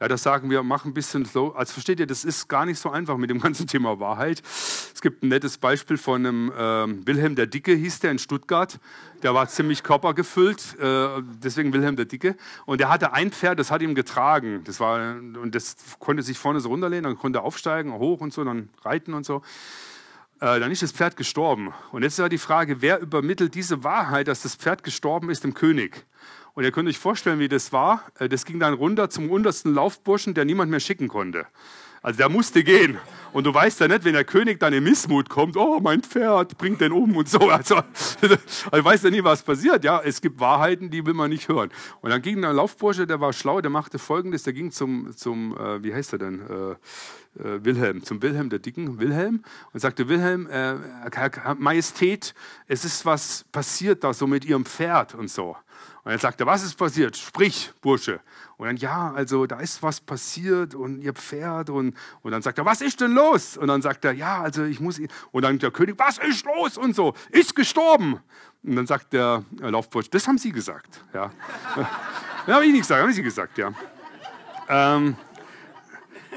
[0.04, 1.56] Ja, das sagen wir, mach ein bisschen slow.
[1.56, 4.42] Also versteht ihr, das ist gar nicht so einfach mit dem ganzen Thema Wahrheit.
[4.44, 8.78] Es gibt ein nettes Beispiel von einem äh, Wilhelm der Dicke, hieß der in Stuttgart.
[9.22, 12.36] Der war ziemlich körpergefüllt, äh, deswegen Wilhelm der Dicke.
[12.66, 14.60] Und der hatte ein Pferd, das hat ihm getragen.
[14.64, 18.30] Das war, und das konnte sich vorne so runterlehnen, dann konnte er aufsteigen, hoch und
[18.30, 19.40] so, dann reiten und so.
[20.38, 21.72] Äh, dann ist das Pferd gestorben.
[21.92, 25.44] Und jetzt ist ja die Frage, wer übermittelt diese Wahrheit, dass das Pferd gestorben ist,
[25.44, 26.04] dem König?
[26.54, 28.04] Und ihr könnt euch vorstellen, wie das war.
[28.18, 31.46] Äh, das ging dann runter zum untersten Laufburschen, der niemand mehr schicken konnte.
[32.04, 32.98] Also der musste gehen.
[33.32, 36.58] Und du weißt ja nicht, wenn der König dann in Missmut kommt, oh, mein Pferd,
[36.58, 37.38] bringt den um und so.
[37.48, 37.76] Also,
[38.70, 39.84] also weiß ja nie, was passiert.
[39.84, 41.70] Ja, es gibt Wahrheiten, die will man nicht hören.
[42.02, 45.56] Und dann ging der Laufbursche, der war schlau, der machte Folgendes, der ging zum, zum
[45.56, 46.72] äh, wie heißt er denn, äh,
[47.42, 49.42] äh, Wilhelm, zum Wilhelm, der Dicken, Wilhelm,
[49.72, 50.74] und sagte, Wilhelm, äh,
[51.56, 52.34] Majestät,
[52.68, 55.56] es ist was passiert da so mit Ihrem Pferd und so.
[56.04, 57.16] Und er sagte, was ist passiert?
[57.16, 58.20] Sprich, Bursche.
[58.58, 61.70] Und dann, ja, also da ist was passiert und ihr Pferd.
[61.70, 63.56] Und, und dann sagt er, was ist denn los?
[63.56, 65.00] Und dann sagt er, ja, also ich muss.
[65.32, 66.76] Und dann der König, was ist los?
[66.76, 68.20] Und so, ist gestorben.
[68.62, 71.02] Und dann sagt der Laufbursch, das haben Sie gesagt.
[71.14, 71.30] Ja,
[72.46, 73.72] ja habe ich nicht gesagt, haben Sie gesagt, ja.
[74.68, 75.16] Ähm,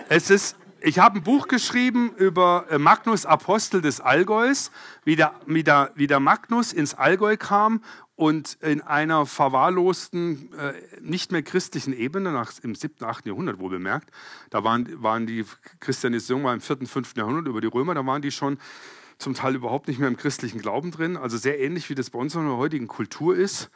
[0.08, 4.72] es ist, ich habe ein Buch geschrieben über äh, Magnus Apostel des Allgäus,
[5.04, 7.82] wie der, wie, der, wie der Magnus ins Allgäu kam
[8.18, 13.28] und in einer verwahrlosten, äh, nicht mehr christlichen Ebene, nach, im 7., 8.
[13.28, 14.10] Jahrhundert wohl bemerkt,
[14.50, 15.46] da waren, waren die
[15.80, 17.16] Christianisierung war im 4., 5.
[17.16, 18.58] Jahrhundert über die Römer, da waren die schon
[19.20, 22.18] zum Teil überhaupt nicht mehr im christlichen Glauben drin, also sehr ähnlich wie das bei
[22.18, 23.70] uns in der heutigen Kultur ist.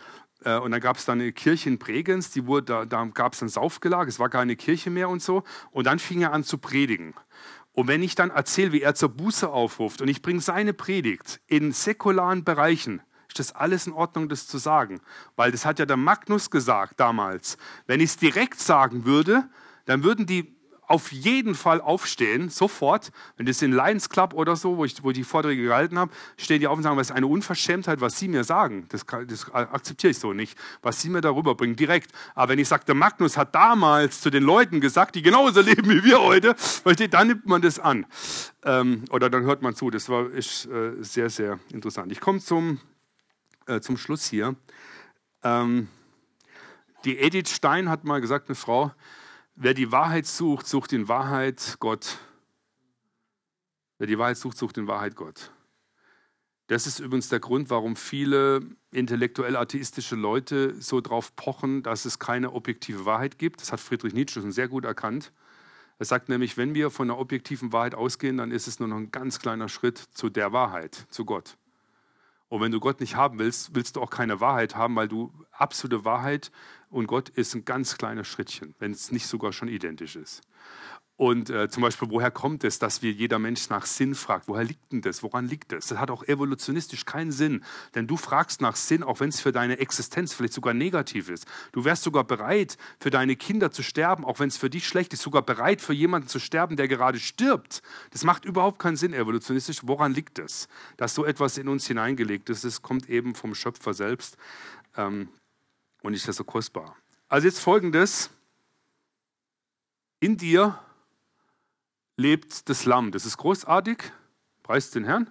[0.44, 3.34] Äh, und dann gab es da eine Kirche in Bregenz, die wurde, da, da gab
[3.34, 5.44] es ein Saufgelag, es war keine Kirche mehr und so.
[5.70, 7.14] Und dann fing er an zu predigen.
[7.74, 11.42] Und wenn ich dann erzähle, wie er zur Buße aufruft und ich bringe seine Predigt
[11.46, 13.02] in säkularen Bereichen,
[13.32, 15.00] ist das alles in Ordnung, das zu sagen.
[15.36, 17.58] Weil das hat ja der Magnus gesagt damals.
[17.88, 19.50] Wenn ich es direkt sagen würde,
[19.86, 20.56] dann würden die
[20.92, 23.12] auf jeden Fall aufstehen, sofort.
[23.38, 26.60] Wenn das in Lions Club oder so, wo ich, wo die Vorträge gehalten habe, stehen
[26.60, 28.88] die auf und sagen, was ist eine Unverschämtheit, was Sie mir sagen.
[28.90, 30.58] Das, das akzeptiere ich so nicht.
[30.82, 32.12] Was Sie mir darüber bringen, direkt.
[32.36, 35.90] Aber wenn ich sage, der Magnus hat damals zu den Leuten gesagt, die genauso leben
[35.90, 36.56] wie wir heute,
[37.10, 38.06] dann nimmt man das an.
[38.66, 39.90] Ähm, oder dann hört man zu.
[39.90, 42.12] Das war ist, äh, sehr, sehr interessant.
[42.12, 42.82] Ich komme zum,
[43.68, 44.55] äh, zum Schluss hier.
[45.43, 45.88] Ähm,
[47.05, 48.91] die Edith Stein hat mal gesagt, eine Frau,
[49.64, 52.18] Wer die Wahrheit sucht, sucht in Wahrheit Gott.
[53.99, 55.51] Wer die Wahrheit sucht, sucht in Wahrheit Gott.
[56.68, 62.18] Das ist übrigens der Grund, warum viele intellektuell atheistische Leute so drauf pochen, dass es
[62.18, 63.62] keine objektive Wahrheit gibt.
[63.62, 65.34] Das hat Friedrich Nietzsche schon sehr gut erkannt.
[65.99, 68.97] Er sagt nämlich, wenn wir von einer objektiven Wahrheit ausgehen, dann ist es nur noch
[68.97, 71.57] ein ganz kleiner Schritt zu der Wahrheit, zu Gott.
[72.52, 75.32] Und wenn du Gott nicht haben willst, willst du auch keine Wahrheit haben, weil du
[75.54, 76.52] absolute Wahrheit
[76.89, 80.41] und Gott ist ein ganz kleines Schrittchen, wenn es nicht sogar schon identisch ist.
[81.22, 84.48] Und äh, zum Beispiel, woher kommt es, dass wir jeder Mensch nach Sinn fragt?
[84.48, 85.22] Woher liegt denn das?
[85.22, 85.86] Woran liegt das?
[85.86, 87.64] Das hat auch evolutionistisch keinen Sinn.
[87.94, 91.46] Denn du fragst nach Sinn, auch wenn es für deine Existenz vielleicht sogar negativ ist.
[91.74, 95.14] Du wärst sogar bereit, für deine Kinder zu sterben, auch wenn es für dich schlecht
[95.14, 95.22] ist.
[95.22, 97.84] Sogar bereit, für jemanden zu sterben, der gerade stirbt.
[98.10, 99.82] Das macht überhaupt keinen Sinn evolutionistisch.
[99.84, 100.70] Woran liegt das?
[100.98, 104.38] Dass so etwas in uns hineingelegt ist, das kommt eben vom Schöpfer selbst.
[104.98, 105.30] Ähm,
[106.02, 106.96] und ist das so kostbar.
[107.30, 108.32] Also jetzt folgendes.
[110.20, 110.80] In dir
[112.18, 113.12] lebt das Lamm.
[113.12, 114.12] Das ist großartig.
[114.64, 115.30] Preist den Herrn.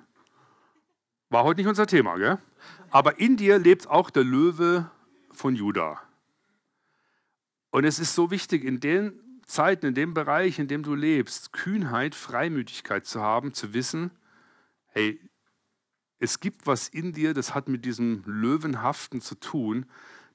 [1.29, 2.39] War heute nicht unser Thema, gell?
[2.91, 4.91] Aber in dir lebt auch der Löwe
[5.33, 6.01] von Juda.
[7.71, 11.53] Und es ist so wichtig, in den Zeiten, in dem Bereich, in dem du lebst,
[11.53, 14.11] Kühnheit, Freimütigkeit zu haben, zu wissen,
[14.87, 15.21] hey,
[16.19, 19.87] es gibt was in dir, das hat mit diesem Löwenhaften zu tun,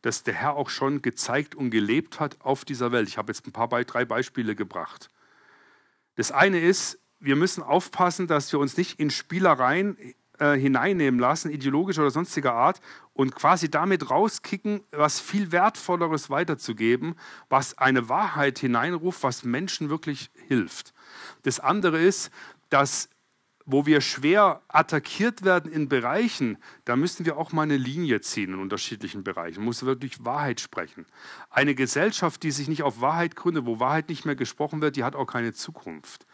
[0.01, 3.07] das der Herr auch schon gezeigt und gelebt hat auf dieser Welt.
[3.07, 5.09] Ich habe jetzt ein paar drei Beispiele gebracht.
[6.15, 9.97] Das eine ist, wir müssen aufpassen, dass wir uns nicht in Spielereien
[10.39, 12.81] äh, hineinnehmen lassen, ideologischer oder sonstiger Art,
[13.13, 17.15] und quasi damit rauskicken, was viel Wertvolleres weiterzugeben,
[17.49, 20.93] was eine Wahrheit hineinruft, was Menschen wirklich hilft.
[21.43, 22.31] Das andere ist,
[22.69, 23.09] dass
[23.65, 28.53] wo wir schwer attackiert werden in Bereichen, da müssen wir auch mal eine Linie ziehen
[28.53, 29.63] in unterschiedlichen Bereichen.
[29.63, 31.05] Muss wirklich Wahrheit sprechen.
[31.49, 35.03] Eine Gesellschaft, die sich nicht auf Wahrheit gründet, wo Wahrheit nicht mehr gesprochen wird, die
[35.03, 36.25] hat auch keine Zukunft.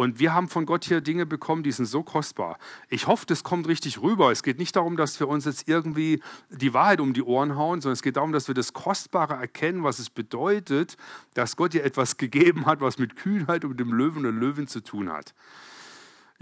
[0.00, 2.56] Und wir haben von Gott hier Dinge bekommen, die sind so kostbar.
[2.88, 4.32] Ich hoffe, das kommt richtig rüber.
[4.32, 7.82] Es geht nicht darum, dass wir uns jetzt irgendwie die Wahrheit um die Ohren hauen,
[7.82, 10.96] sondern es geht darum, dass wir das Kostbare erkennen, was es bedeutet,
[11.34, 14.80] dass Gott dir etwas gegeben hat, was mit Kühnheit und dem Löwen und Löwin zu
[14.80, 15.34] tun hat.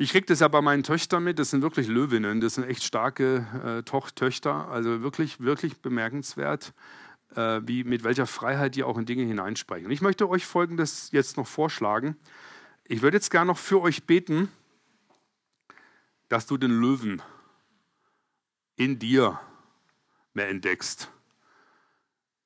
[0.01, 2.85] Ich kriege das ja bei meinen Töchtern mit, das sind wirklich Löwinnen, das sind echt
[2.85, 6.73] starke äh, Töchter, also wirklich, wirklich bemerkenswert,
[7.35, 9.91] äh, wie, mit welcher Freiheit die auch in Dinge hineinsprechen.
[9.91, 12.17] Ich möchte euch Folgendes jetzt noch vorschlagen.
[12.85, 14.53] Ich würde jetzt gerne noch für euch beten,
[16.29, 17.21] dass du den Löwen
[18.77, 19.41] in dir
[20.33, 21.11] mehr entdeckst.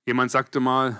[0.07, 0.99] Jemand sagte mal,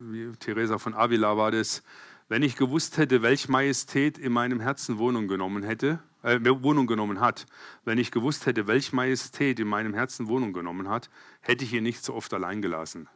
[0.00, 1.84] wie Teresa von Avila war das,
[2.28, 7.20] wenn ich gewusst hätte, welch Majestät in meinem Herzen Wohnung genommen hätte, äh, Wohnung genommen
[7.20, 7.46] hat,
[7.84, 11.10] wenn ich gewusst hätte, welch Majestät in meinem Herzen Wohnung genommen hat,
[11.40, 13.08] hätte ich ihn nicht so oft allein gelassen.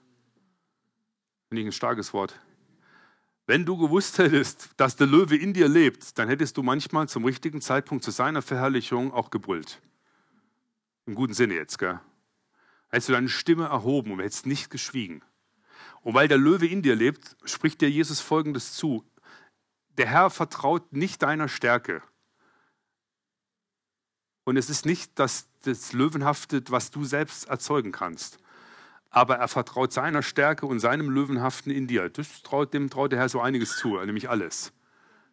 [1.48, 2.38] Finde ich ein starkes Wort.
[3.46, 7.24] Wenn du gewusst hättest, dass der Löwe in dir lebt, dann hättest du manchmal zum
[7.24, 9.80] richtigen Zeitpunkt zu seiner Verherrlichung auch gebrüllt.
[11.06, 11.98] Im guten Sinne jetzt, gell?
[12.90, 15.22] Hättest du deine Stimme erhoben und hättest nicht geschwiegen.
[16.02, 19.04] Und weil der Löwe in dir lebt, spricht dir Jesus Folgendes zu.
[19.96, 22.02] Der Herr vertraut nicht deiner Stärke.
[24.44, 28.38] Und es ist nicht das, das Löwenhafte, was du selbst erzeugen kannst
[29.10, 32.12] aber er vertraut seiner Stärke und seinem Löwenhaften in dir.
[32.42, 34.72] Traut, dem traut der Herr so einiges zu, nämlich alles.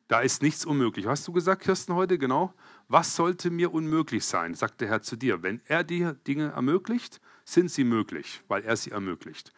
[0.07, 1.07] Da ist nichts unmöglich.
[1.07, 2.17] Hast du gesagt, Kirsten, heute?
[2.17, 2.53] Genau.
[2.87, 5.41] Was sollte mir unmöglich sein, sagt der Herr zu dir.
[5.41, 9.51] Wenn er dir Dinge ermöglicht, sind sie möglich, weil er sie ermöglicht.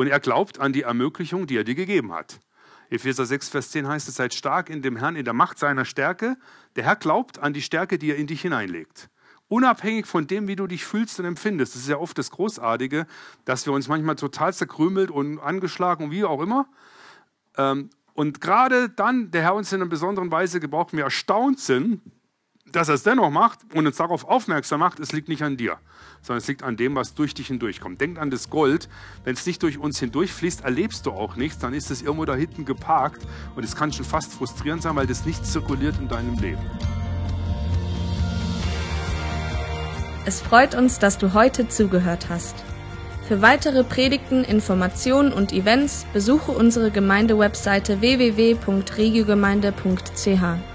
[0.00, 2.40] Und er glaubt an die Ermöglichung, die er dir gegeben hat.
[2.88, 5.84] Epheser 6, Vers 10 heißt es, seid stark in dem Herrn, in der Macht seiner
[5.84, 6.38] Stärke.
[6.74, 9.10] Der Herr glaubt an die Stärke, die er in dich hineinlegt
[9.48, 11.74] unabhängig von dem, wie du dich fühlst und empfindest.
[11.74, 13.06] Das ist ja oft das Großartige,
[13.44, 16.66] dass wir uns manchmal total zerkrümelt und angeschlagen und wie auch immer.
[17.58, 22.00] Ähm, und gerade dann der Herr uns in einer besonderen Weise gebraucht, wir erstaunt sind,
[22.72, 25.78] dass er es dennoch macht und uns darauf aufmerksam macht, es liegt nicht an dir,
[26.22, 28.00] sondern es liegt an dem, was durch dich hindurchkommt.
[28.00, 28.88] Denk an das Gold.
[29.24, 32.34] Wenn es nicht durch uns hindurchfließt, erlebst du auch nichts, dann ist es irgendwo da
[32.34, 33.22] hinten geparkt
[33.56, 36.62] und es kann schon fast frustrierend sein, weil das nicht zirkuliert in deinem Leben.
[40.26, 42.56] Es freut uns, dass du heute zugehört hast.
[43.26, 50.69] Für weitere Predigten, Informationen und Events besuche unsere Gemeindewebseite www.regiogemeinde.ch.